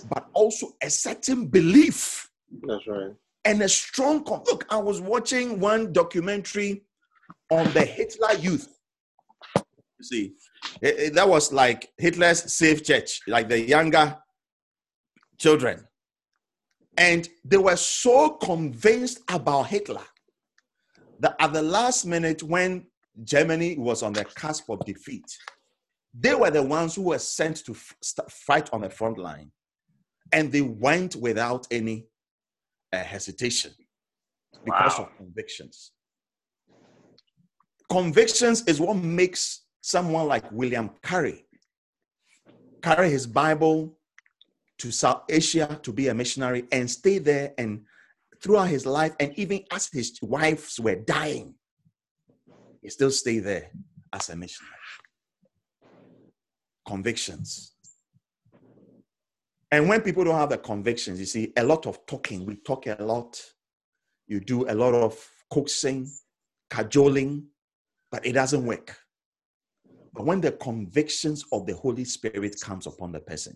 [0.09, 2.27] but also a certain belief
[2.63, 3.13] That's right.
[3.49, 4.63] And a strong con- look.
[4.69, 6.83] I was watching one documentary
[7.49, 8.67] on the Hitler Youth.
[9.97, 10.35] You see,
[10.81, 14.21] it- it- that was like Hitler's safe church, like the younger
[15.39, 15.87] children,
[16.95, 20.05] and they were so convinced about Hitler
[21.19, 22.85] that at the last minute, when
[23.23, 25.25] Germany was on the cusp of defeat,
[26.13, 27.95] they were the ones who were sent to f-
[28.29, 29.51] fight on the front line,
[30.31, 32.07] and they went without any
[32.91, 33.73] uh, hesitation
[34.63, 35.05] because Wow.
[35.05, 35.91] of convictions.
[37.89, 41.45] Convictions is what makes someone like William Carey
[42.81, 43.97] carry his Bible
[44.77, 47.85] to South Asia to be a missionary and stay there and
[48.41, 51.53] throughout his life, and even as his wives were dying,
[52.81, 53.71] he still stayed there
[54.13, 54.71] as a missionary.
[56.87, 57.73] Convictions.
[59.71, 62.87] And when people don't have the convictions, you see, a lot of talking, we talk
[62.87, 63.39] a lot,
[64.27, 65.19] you do a lot of
[65.51, 66.09] coaxing,
[66.69, 67.45] cajoling,
[68.11, 68.97] but it doesn't work.
[70.13, 73.55] But when the convictions of the Holy Spirit comes upon the person,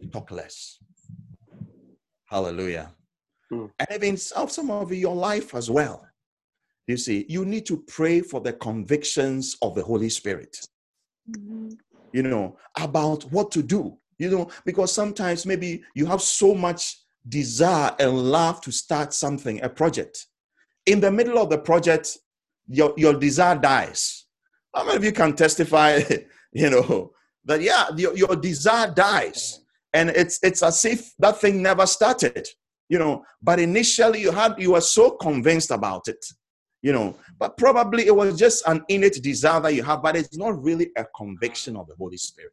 [0.00, 0.78] you talk less.
[2.26, 2.92] Hallelujah.
[3.52, 3.70] Mm.
[3.78, 6.06] And even some some of your life as well.
[6.86, 10.58] You see, you need to pray for the convictions of the Holy Spirit
[11.36, 11.78] Amen.
[12.12, 17.00] you know, about what to do, you know, because sometimes maybe you have so much
[17.28, 20.26] desire and love to start something, a project.
[20.86, 22.18] In the middle of the project,
[22.68, 24.26] your, your desire dies.
[24.74, 26.00] How many of you can testify,
[26.52, 27.12] you know,
[27.44, 29.60] that yeah, your, your desire dies
[29.94, 32.46] and it's it's as if that thing never started,
[32.90, 36.24] you know, but initially you had you were so convinced about it
[36.82, 40.36] you know but probably it was just an innate desire that you have but it's
[40.36, 42.52] not really a conviction of the holy spirit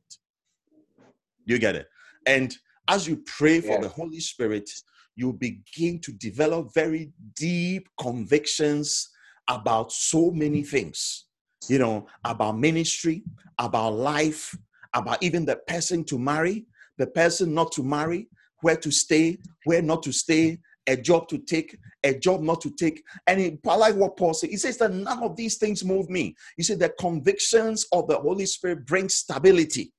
[1.45, 1.87] you get it
[2.25, 2.55] and
[2.87, 3.81] as you pray for Yeah.
[3.81, 4.69] the holy spirit
[5.15, 9.09] you begin to develop very deep convictions
[9.47, 11.25] about so many things
[11.69, 13.23] you know about ministry
[13.59, 14.55] about life
[14.93, 16.65] about even the person to marry
[16.97, 18.27] the person not to marry
[18.61, 22.69] where to stay where not to stay a job to take a job not to
[22.71, 24.51] take and he, I like what Paul said.
[24.51, 26.35] He says that none of these things move me.
[26.57, 29.91] You see, the convictions of the Holy Spirit bring stability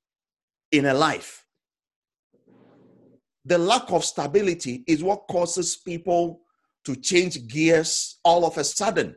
[0.72, 1.44] in a life.
[3.44, 6.40] The lack of stability is what causes people
[6.84, 9.16] to change gears all of a sudden.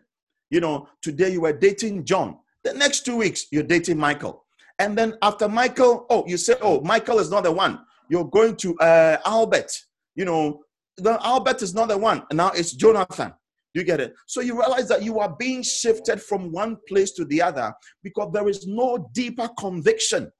[0.49, 2.37] You know, today you were dating John.
[2.63, 4.45] The next two weeks, you're dating Michael.
[4.79, 7.79] And then after Michael, oh, you say, oh, Michael is not the one.
[8.09, 9.71] You're going to uh, Albert.
[10.15, 10.61] You know,
[10.97, 12.23] the Albert is not the one.
[12.29, 13.33] And now it's Jonathan.
[13.73, 14.15] You get it?
[14.25, 17.73] So you realize that you are being shifted from one place to the other
[18.03, 20.31] because there is no deeper conviction.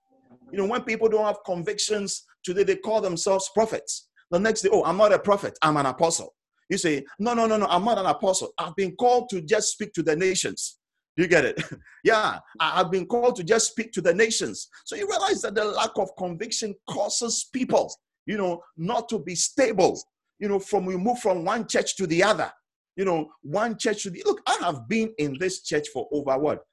[0.52, 4.08] You know, when people don't have convictions today, they call themselves prophets.
[4.32, 6.36] The next day, oh, I'm not a prophet, I'm an apostle.
[6.70, 8.54] You say, no, no, no, no, I'm not an apostle.
[8.58, 10.78] I've been called to just speak to the nations.
[11.18, 11.62] You get it?
[12.04, 14.70] yeah, I have been called to just speak to the nations.
[14.86, 17.94] So you realize that the lack of conviction causes people,
[18.26, 20.00] you know, not to be stable.
[20.40, 22.52] You know, from we move from one church to the other.
[22.96, 24.42] You know, one church to the look.
[24.46, 26.64] I have been in this church for over what?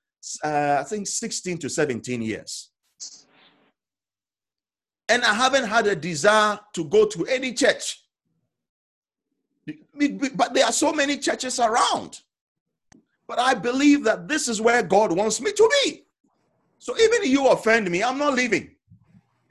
[0.44, 2.70] Uh, I think 16 to 17 years.
[5.09, 8.02] And I haven't had a desire to go to any church.
[10.34, 12.20] But there are so many churches around.
[13.26, 16.04] But I believe that this is where God wants me to be.
[16.78, 18.70] So even if you offend me, I'm not leaving.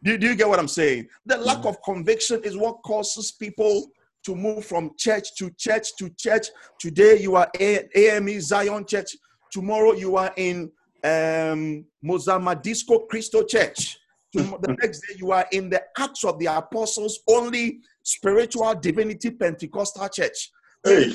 [0.04, 1.08] do, do you get what I'm saying?
[1.26, 3.92] The lack of conviction is what causes people
[4.24, 6.48] to move from church to church to church.
[6.80, 9.16] Today you are A- AME Zion Church.
[9.52, 10.72] Tomorrow you are in
[11.04, 14.00] um, Musama Disco Christo Church.
[14.34, 20.10] The next day you are in the Acts of the Apostles, only spiritual divinity Pentecostal
[20.10, 20.52] church.
[20.84, 21.06] Hey.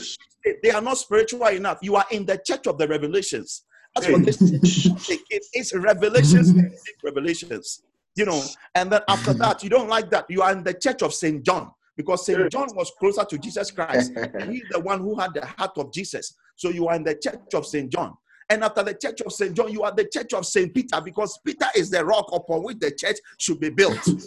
[0.44, 1.78] They- They are not spiritual enough.
[1.82, 3.64] You are in the church of the revelations.
[3.94, 6.54] That's what this church it is revelations,
[7.02, 7.82] revelations.
[8.14, 8.42] You know,
[8.74, 10.26] and then after that, you don't like that.
[10.28, 13.70] You are in the church of Saint John because Saint John was closer to Jesus
[13.72, 14.12] Christ.
[14.50, 16.34] He's the one who had the heart of Jesus.
[16.56, 18.14] So you are in the church of Saint John.
[18.51, 19.55] And after the church of St.
[19.55, 20.72] John, you are the church of St.
[20.72, 24.09] Peter because Peter is the rock upon which the church should be built.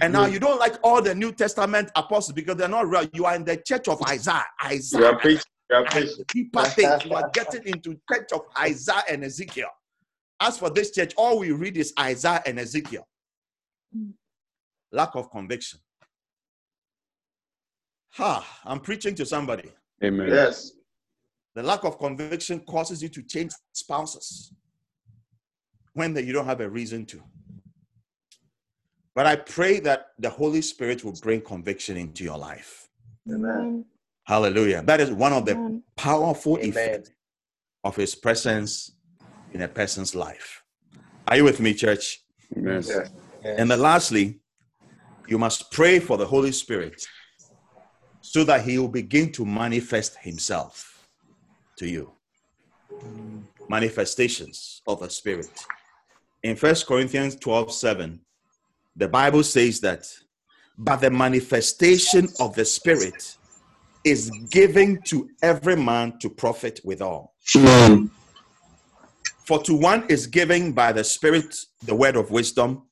[0.00, 3.06] And now you don't like all the New Testament apostles because they're not real.
[3.12, 4.44] You are in the church of Isaiah.
[4.62, 5.16] You are Isaiah.
[5.20, 5.42] preaching.
[5.70, 6.24] You are preaching.
[6.28, 7.04] deeper things.
[7.04, 9.68] You are getting into church of Isaiah and Ezekiel.
[10.40, 13.06] As for this church, all we read is Isaiah and Ezekiel.
[13.96, 14.12] Mm.
[14.90, 15.78] Lack of conviction.
[18.14, 19.70] Ha, I'm preaching to somebody.
[20.02, 20.28] Amen.
[20.28, 20.72] Yes.
[21.54, 24.52] The lack of conviction causes you to change spouses
[25.92, 27.22] when the- you don't have a reason to.
[29.14, 32.88] But I pray that the Holy Spirit will bring conviction into your life.
[33.30, 33.84] Amen.
[34.24, 34.82] Hallelujah.
[34.82, 35.82] That is one of the Amen.
[35.96, 36.70] powerful Amen.
[36.70, 37.10] effects
[37.84, 38.92] of His presence
[39.50, 40.64] in a person's life.
[41.28, 42.24] Are you with me, church?
[42.56, 42.82] Amen.
[42.86, 43.10] Yes.
[43.44, 44.40] And then lastly,
[45.28, 47.06] you must pray for the Holy Spirit
[48.20, 50.91] so that He will begin to manifest Himself
[51.82, 52.12] to you.
[53.68, 55.50] Manifestations of the Spirit.
[56.44, 58.20] In First Corinthians 12 7,
[58.96, 60.06] the Bible says that,
[60.78, 63.36] but the manifestation of the Spirit
[64.04, 67.34] is given to every man to profit withal.
[69.44, 72.82] For to one is given by the Spirit the word of wisdom,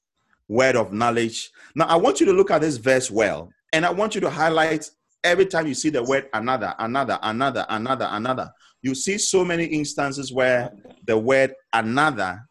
[0.49, 1.51] word of knowledge.
[1.77, 4.31] Now, I want you to look at this verse well, and I want you to
[4.31, 4.91] highlight
[5.25, 8.53] every time you see the word another, another, another, another, another.
[8.83, 10.73] You see so many instances where
[11.07, 12.49] the word another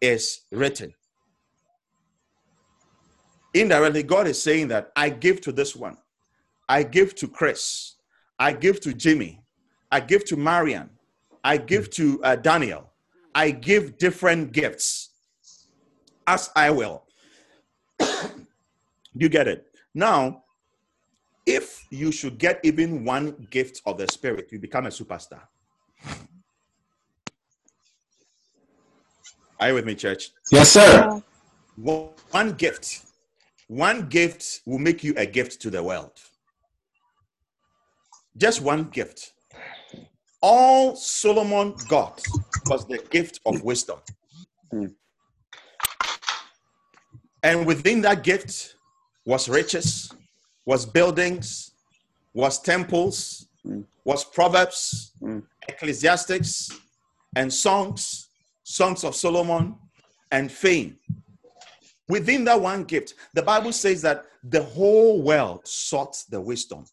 [0.00, 0.94] is written.
[3.54, 5.96] indirectly, God is saying that I give to this one,
[6.68, 7.94] I give to Chris,
[8.38, 9.42] I give to Jimmy,
[9.90, 10.90] I give to Marian,
[11.42, 12.90] I give to uh, Daniel,
[13.34, 15.10] I give different gifts
[16.26, 17.04] as I will.
[19.14, 19.66] you get it?
[19.94, 20.42] Now,
[21.46, 25.42] if you should get even one gift of the Spirit, you become a superstar.
[29.60, 30.30] Are you with me, church?
[30.50, 31.22] Yes, sir.
[31.76, 33.02] One one gift,
[33.68, 36.12] one gift will make you a gift to the world.
[38.36, 39.32] Just one gift.
[40.42, 42.20] All Solomon got
[42.66, 43.98] was the gift of wisdom.
[44.70, 44.86] Hmm.
[47.44, 48.74] And within that gift
[49.24, 50.12] was riches,
[50.66, 51.70] was buildings,
[52.32, 53.82] was temples, Hmm.
[54.04, 55.40] was proverbs, Hmm.
[55.68, 56.70] ecclesiastics,
[57.36, 58.23] and songs,
[58.64, 59.76] songs of Solomon,
[60.32, 60.98] and fame.
[62.08, 66.84] Within that one gift, the Bible says that the whole world sought the wisdom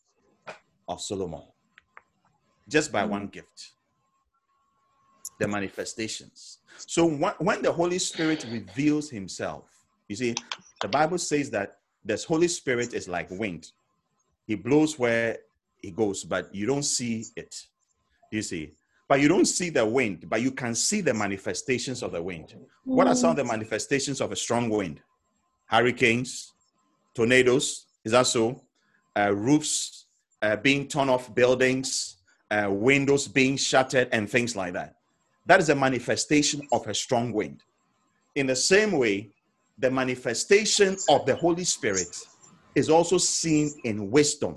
[0.87, 1.43] of Solomon
[2.69, 3.71] just by one gift
[5.39, 6.59] the manifestations.
[6.77, 9.65] So when the Holy Spirit reveals himself,
[10.07, 10.35] you see,
[10.81, 13.71] the Bible says that the Holy Spirit is like wind.
[14.45, 15.39] He blows where
[15.81, 17.55] he goes, but you don't see it.
[18.31, 18.73] You see,
[19.11, 22.55] but you don't see the wind, but you can see the manifestations of the wind.
[22.85, 25.01] What are some of the manifestations of a strong wind?
[25.65, 26.53] Hurricanes,
[27.13, 28.63] tornadoes, is that so?
[29.13, 30.05] Uh, roofs
[30.41, 32.19] uh, being torn off buildings,
[32.51, 34.95] uh, windows being shattered, and things like that.
[35.45, 37.63] That is a manifestation of a strong wind.
[38.35, 39.31] In the same way,
[39.77, 42.15] the manifestation of the Holy Spirit
[42.75, 44.55] is also seen in wisdom,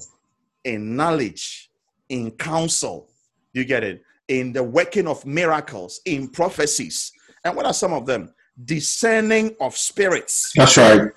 [0.62, 1.72] in knowledge,
[2.08, 3.08] in counsel.
[3.52, 4.04] You get it?
[4.28, 7.12] In the working of miracles, in prophecies.
[7.44, 8.32] And what are some of them?
[8.64, 10.52] Discerning of spirits.
[10.56, 11.10] That's right.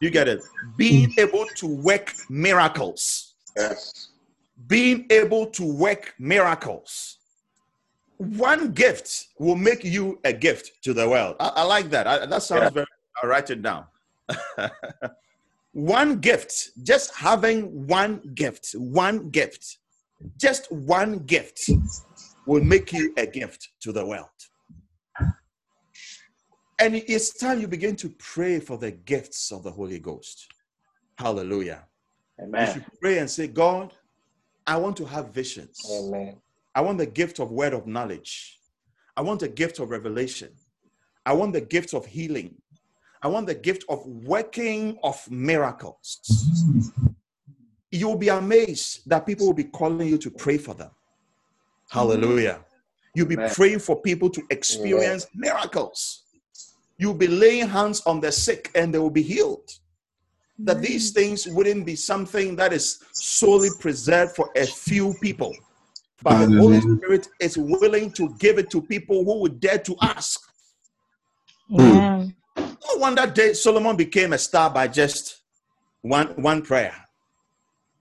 [0.00, 0.40] You get it?
[0.76, 3.34] Being able to work miracles.
[3.56, 4.08] Yes.
[4.66, 7.18] Being able to work miracles.
[8.18, 11.36] One gift will make you a gift to the world.
[11.38, 12.06] I, I like that.
[12.06, 12.70] I, that sounds Yeah.
[12.70, 12.86] very.
[13.22, 13.84] I'll write it down.
[15.72, 19.78] one gift, just having one gift, one gift,
[20.38, 21.68] just one gift
[22.46, 24.28] will make you a gift to the world.
[26.78, 30.46] And it's time you begin to pray for the gifts of the Holy Ghost.
[31.18, 31.84] Hallelujah.
[32.38, 32.72] You Amen.
[32.74, 33.94] should pray and say, God,
[34.66, 35.80] I want to have visions.
[35.90, 36.36] Amen.
[36.74, 38.58] I want the gift of word of knowledge.
[39.16, 40.50] I want the gift of revelation.
[41.24, 42.54] I want the gift of healing.
[43.22, 46.20] I want the gift of working of miracles.
[47.90, 50.90] You'll be amazed that people will be calling you to pray for them.
[51.90, 51.98] Mm-hmm.
[51.98, 52.64] Hallelujah.
[53.14, 53.50] You'll be Amen.
[53.54, 56.24] praying for people to experience miracles.
[56.98, 59.70] You'll be laying hands on the sick and they will be healed
[60.58, 65.54] that these things wouldn't be something that is solely preserved for a few people.
[66.22, 69.94] But the Holy Spirit is willing to give it to people who would dare to
[70.00, 70.40] ask.
[71.72, 72.34] Amen.
[72.56, 75.42] No wonder Da- Solomon became a star by just
[76.00, 76.94] one, one prayer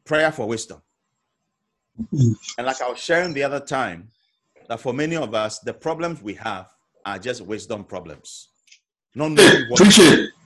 [0.06, 0.82] prayer for wisdom.
[2.12, 4.10] And like I was sharing the other time,
[4.68, 6.68] that for many of us, the problems we have
[7.06, 8.50] are just wisdom problems.
[9.14, 9.80] Not knowing what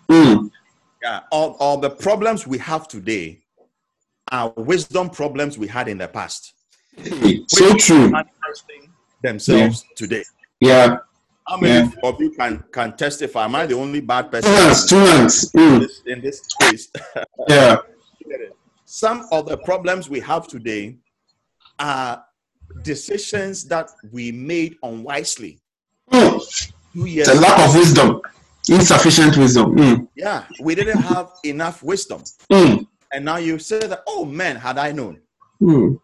[0.10, 0.50] Mm.
[1.04, 3.40] Yeah, all, all the problems we have today
[4.32, 6.54] are wisdom problems we had in the past.
[7.48, 8.12] So true.
[9.22, 10.24] Themselves today.
[10.60, 10.98] Yeah.
[11.48, 13.46] How many of you can, can testify?
[13.46, 14.86] Am I the only bad person hands.
[14.88, 15.54] Two hands.
[15.54, 15.80] in Mm.
[15.80, 16.92] this, in this space?
[17.48, 17.78] Yeah.
[18.86, 20.98] Some of the problems we have today
[21.80, 22.24] are
[22.84, 25.60] decisions that we made unwisely
[26.12, 26.72] Mm.
[26.94, 28.20] two years a lack of wisdom.
[28.68, 29.76] Insufficient wisdom.
[29.76, 30.08] Mm.
[30.16, 32.24] Yeah, we didn't have enough wisdom.
[32.52, 32.88] Mm.
[33.14, 35.22] And now you say that, oh man, had I known.
[35.62, 36.00] Mm.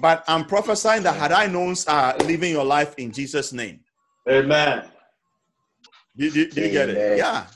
[0.00, 3.80] But I'm prophesying that had I known are living your life in Jesus' name.
[4.28, 4.84] Amen.
[6.16, 6.96] Do, do- do you get it?
[6.96, 7.18] Amen.
[7.18, 7.46] Yeah.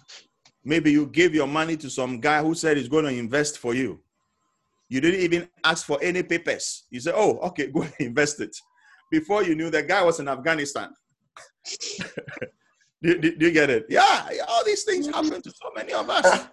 [0.64, 3.74] Maybe you gave your money to some guy who said he's going to invest for
[3.74, 4.00] you.
[4.88, 6.84] You didn't even ask for any papers.
[6.90, 8.56] You said, oh, okay, go and invest it.
[9.10, 10.90] Before you knew, the guy was in Afghanistan.
[13.02, 13.86] do, do- do you get it?
[13.88, 16.46] Yeah, all these things happen to so many of us.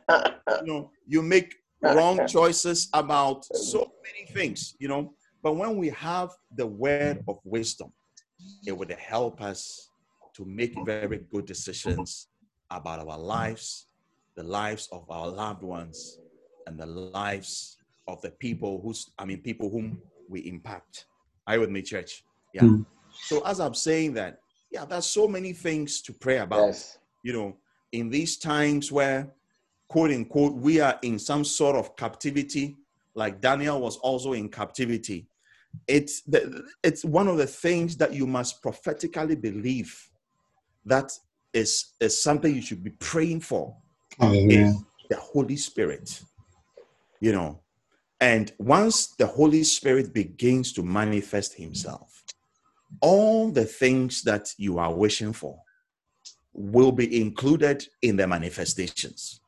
[0.62, 5.14] You know, you make wrong choices about so many things, you know.
[5.44, 7.92] But when we have the word of wisdom,
[8.66, 9.90] it would help us
[10.36, 12.28] to make very good decisions
[12.72, 13.88] about our lives,
[14.36, 16.20] the lives of our loved ones,
[16.68, 17.78] and the lives
[18.08, 21.06] of the people who's, I mean, people whom we impact.
[21.48, 22.24] Are you with me, church?
[22.54, 22.64] Yeah.
[22.64, 22.86] Mm.
[23.12, 24.40] So as I'm saying that,
[24.72, 26.98] yeah, there's so many things to pray about Yes.
[27.24, 27.58] you know,
[27.92, 29.32] in these times where
[29.88, 32.78] quote unquote, we are in some sort of captivity,
[33.14, 35.28] like Daniel was also in captivity.
[35.88, 40.10] It's the, it's one of the things that you must prophetically believe
[40.86, 41.12] that
[41.54, 43.76] is, is something you should be praying for
[44.20, 44.68] Hallelujah.
[44.68, 46.22] is the Holy Spirit.
[47.20, 47.62] You know,
[48.20, 52.24] and once the Holy Spirit begins to manifest Himself,
[53.02, 55.60] all the things that you are wishing for
[56.54, 59.42] will be included in the manifestations.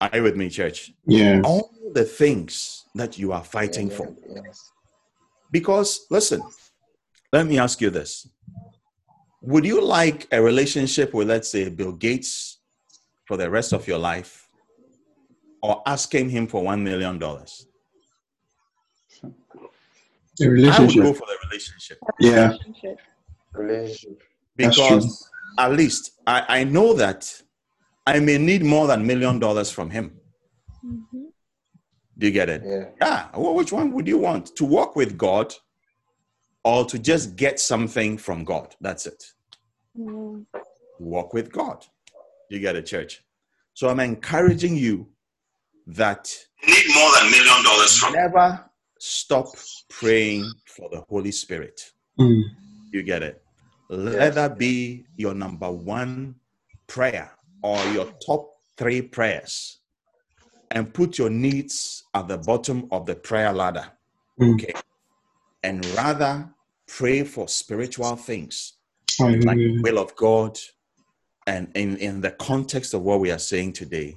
[0.00, 0.92] Are you with me, church?
[1.06, 1.40] Yeah.
[1.44, 4.14] All the things that you are fighting for.
[4.28, 4.70] Yes.
[5.50, 6.42] Because, listen,
[7.32, 8.28] let me ask you this
[9.42, 12.58] Would you like a relationship with, let's say, Bill Gates
[13.26, 14.43] for the rest of your life
[15.64, 17.16] or asking him for $1 million?
[17.22, 17.26] A
[20.44, 22.48] I would go for the relationship Yeah.
[22.48, 22.98] Relationship.
[23.54, 24.22] Relationship.
[24.56, 25.26] Because
[25.58, 27.20] at least I, I know that
[28.06, 30.20] I may need more than million dollars from him.
[30.84, 31.28] Mhm.
[32.18, 32.62] Do you get it?
[32.66, 32.84] Yeah.
[33.00, 33.28] Yeah.
[33.34, 34.54] Well, which one would you want?
[34.56, 35.54] To walk with God
[36.62, 38.76] or to just get something from God?
[38.82, 39.24] That's it.
[39.98, 40.44] Mm.
[40.98, 41.86] Walk with God.
[42.50, 43.24] You get it, church?
[43.72, 45.08] So I'm encouraging you
[45.86, 46.30] that
[46.66, 48.64] need more than million dollars from never
[48.98, 49.46] stop
[49.90, 51.92] praying for the Holy Spirit.
[52.18, 52.42] Mm.
[52.90, 53.42] You get it?
[53.90, 54.34] Let Yes.
[54.34, 56.36] that be your number one
[56.86, 57.30] prayer
[57.62, 59.78] or your top three prayers.
[60.70, 63.86] And put your needs at the bottom of the prayer ladder.
[64.40, 64.54] Mm.
[64.54, 64.72] Okay.
[65.62, 66.48] And rather
[66.86, 68.74] pray for spiritual things
[69.20, 70.58] like the will of God.
[71.46, 74.16] And in, in the context of what we are saying today,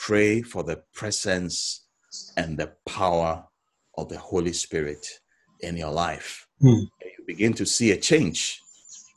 [0.00, 1.86] pray for the presence
[2.36, 3.44] and the power
[3.98, 5.06] of the Holy Spirit
[5.60, 6.46] in your life.
[6.60, 6.68] Hmm.
[6.68, 8.60] And you begin to see a change.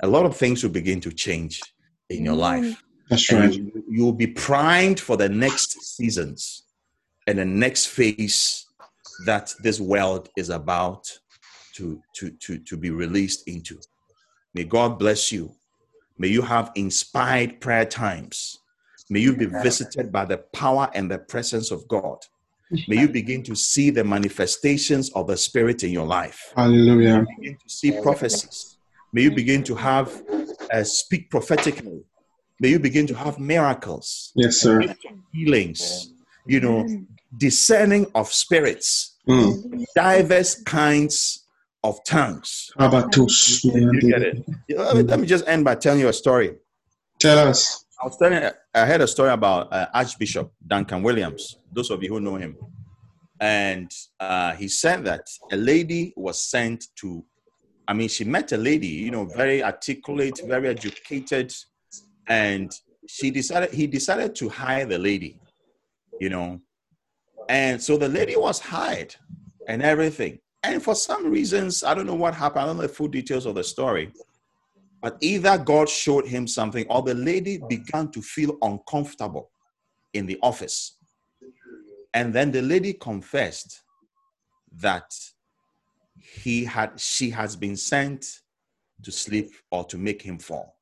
[0.01, 1.61] A lot of things will begin to change
[2.09, 2.83] in your life.
[3.09, 3.53] That's And right.
[3.53, 6.63] you, you will be primed for the next seasons
[7.27, 8.65] and the next phase
[9.25, 11.09] that this world is about
[11.75, 13.79] to, to, to, to be released into.
[14.53, 15.55] May God bless you.
[16.17, 18.59] May you have inspired prayer times.
[19.09, 22.19] May you be visited by the power and the presence of God.
[22.87, 26.53] May you begin to see the manifestations of the Spirit in your life.
[26.55, 27.25] Hallelujah.
[27.37, 28.77] Begin to see prophecies.
[29.11, 30.23] May you begin to have
[30.71, 32.01] uh, speak prophetically.
[32.59, 34.81] May you begin to have miracles, Yes, sir.
[35.31, 36.13] healings,
[36.47, 36.87] you know,
[37.37, 39.85] discerning of spirits, Mm.
[39.95, 41.45] diverse kinds
[41.83, 42.71] of tongues.
[42.79, 43.63] Habatus.
[43.63, 44.45] You get it?
[44.67, 46.55] You know, Let me, let me just end by telling you a story.
[47.19, 47.82] Tell us.
[48.03, 51.59] I was telling, I heard a story about uh, Archbishop Duncan Williams.
[51.71, 52.57] Those of you who know him,
[53.39, 53.89] and
[54.19, 57.23] uh, he said that a lady was sent to.
[57.87, 61.53] I mean, she met a lady, you know, very articulate, very educated,
[62.27, 62.73] and
[63.07, 65.39] she decided he decided to hire the lady,
[66.19, 66.59] you know,
[67.47, 69.15] and so the lady was hired
[69.69, 70.39] and everything.
[70.61, 72.63] And for some reasons, I don't know what happened.
[72.63, 74.11] I don't know the full details of the story.
[75.03, 79.51] But either God showed him something or the lady began to feel uncomfortable
[80.13, 80.97] in the office.
[82.13, 83.81] And then the lady confessed
[84.79, 85.13] that
[86.17, 88.25] he had she has been sent
[89.03, 90.77] to sleep or to make him fall.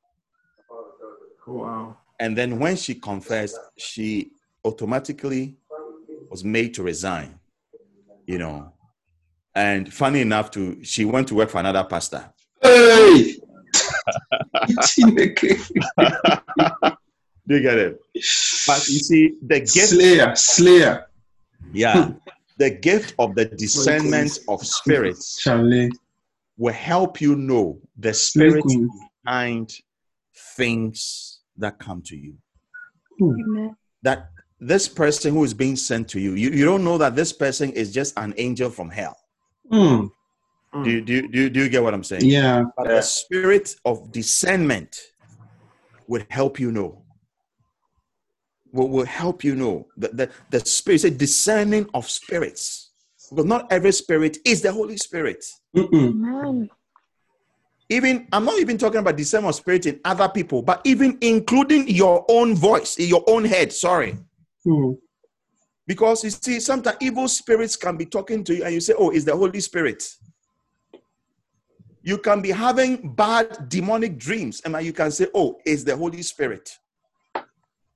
[0.70, 1.96] Oh, wow.
[2.20, 4.30] And then when she confessed, she
[4.64, 5.56] automatically
[6.30, 7.40] was made to resign.
[8.26, 8.72] You know.
[9.56, 12.32] And funny enough, to she went to work for another pastor.
[12.62, 13.38] Hey!
[14.82, 15.58] Chineke.
[17.48, 18.00] Do you get it?
[18.66, 21.06] But you see, the gift Slayer, Slayer.
[21.72, 22.12] Yeah.
[22.58, 25.90] the gift of the discernment of spirits Charlie.
[26.56, 28.88] will help you know the spirit Queen.
[29.24, 29.74] behind
[30.56, 32.36] things that come to you.
[33.20, 33.76] Amen.
[34.02, 34.30] That
[34.60, 37.70] this person who is being sent to you, you, you don't know that this person
[37.72, 39.16] is just an angel from hell.
[39.72, 40.10] Mm.
[40.72, 42.24] Do, you, do, you- do, you- do you get what I'm saying?
[42.24, 42.64] Yeah.
[42.76, 42.96] But Yeah.
[42.96, 44.98] the spirit of discernment
[46.06, 47.04] would help you know.
[48.72, 49.86] Will, will help you know.
[49.98, 52.92] The, the, the spirit, say discerning of spirits.
[53.30, 55.44] Because not every spirit is the Holy Spirit.
[55.76, 56.08] Mm-mm.
[56.10, 56.70] Amen.
[57.90, 61.88] Even I'm not even talking about discernment of spirit in other people, but even including
[61.88, 63.72] your own voice, in your own head.
[63.72, 64.16] Sorry.
[64.66, 64.96] Mm.
[65.86, 69.10] Because you see, sometimes evil spirits can be talking to you and you say, Oh,
[69.10, 70.02] it's the Holy Spirit.
[72.02, 76.22] You can be having bad demonic dreams and you can say, Oh, it's the Holy
[76.22, 76.70] Spirit.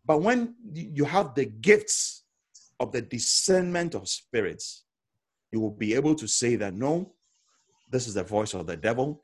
[0.04, 2.22] But when you have the gifts
[2.78, 4.84] of the discernment of spirits,
[5.50, 7.12] you will be able to say that no,
[7.90, 9.20] this is the voice of the devil,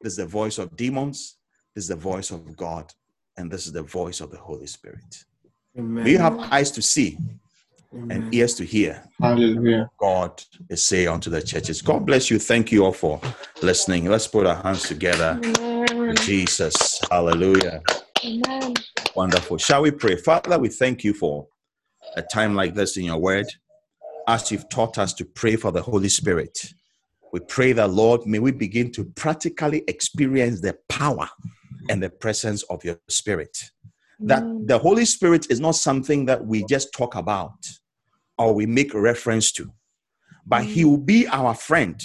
[0.00, 1.38] this is the voice of demons,
[1.74, 2.92] this is the voice of God,
[3.36, 5.24] and this is the voice of the Holy Spirit.
[5.76, 6.04] Amen.
[6.04, 7.18] May you have eyes to see
[7.94, 8.10] Amen.
[8.10, 9.02] and ears to hear.
[9.20, 9.90] Hallelujah.
[9.98, 11.82] God is saying unto the churches.
[11.82, 12.38] God bless you.
[12.38, 13.20] Thank you all for
[13.60, 14.06] listening.
[14.06, 15.38] Let's put our hands together.
[15.44, 16.16] Amen.
[16.16, 17.00] Jesus.
[17.10, 17.82] Hallelujah.
[18.24, 18.74] Amen.
[19.14, 19.58] Wonderful.
[19.58, 20.16] Shall we pray?
[20.16, 21.46] Father, we thank you for
[22.16, 23.46] a time like this in your word.
[24.26, 26.72] As you've taught us to pray for the Holy Spirit,
[27.32, 31.28] we pray that, Lord, may we begin to practically experience the power
[31.90, 33.70] and the presence of your Spirit.
[34.20, 37.52] That the Holy Spirit is not something that we just talk about
[38.38, 39.72] or we make reference to,
[40.46, 42.02] but He will be our friend,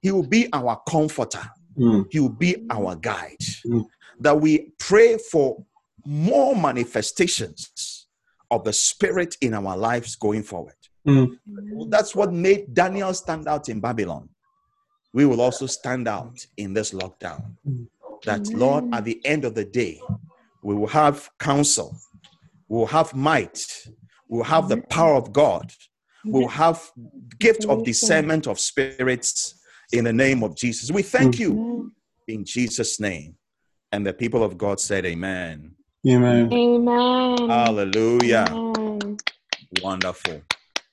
[0.00, 2.06] He will be our comforter, Mm.
[2.10, 3.38] He will be our guide.
[3.66, 3.86] Mm.
[4.20, 5.64] That we pray for
[6.04, 8.06] more manifestations
[8.50, 10.74] of the Spirit in our lives going forward.
[11.06, 11.38] Mm.
[11.88, 14.28] That's what made Daniel stand out in Babylon.
[15.12, 17.54] We will also stand out in this lockdown.
[18.24, 20.00] That, Lord, at the end of the day,
[20.62, 21.96] we will have counsel,
[22.68, 23.64] we will have might,
[24.28, 25.72] will have the power of God,
[26.24, 26.90] we will have
[27.38, 29.60] gift of discernment of spirits
[29.92, 30.90] in the name of Jesus.
[30.90, 31.92] We thank you
[32.26, 33.36] in Jesus' name.
[33.90, 35.74] And the people of God said, Amen.
[36.06, 36.52] Amen.
[36.52, 37.48] Amen.
[37.48, 38.46] Hallelujah.
[38.50, 39.16] Amen.
[39.82, 40.42] Wonderful.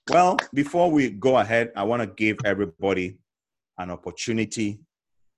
[0.10, 3.18] Well, before we go ahead, I want to give everybody
[3.78, 4.80] an opportunity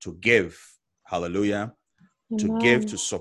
[0.02, 0.60] to give.
[1.06, 1.74] Hallelujah.
[2.38, 3.08] To give to support.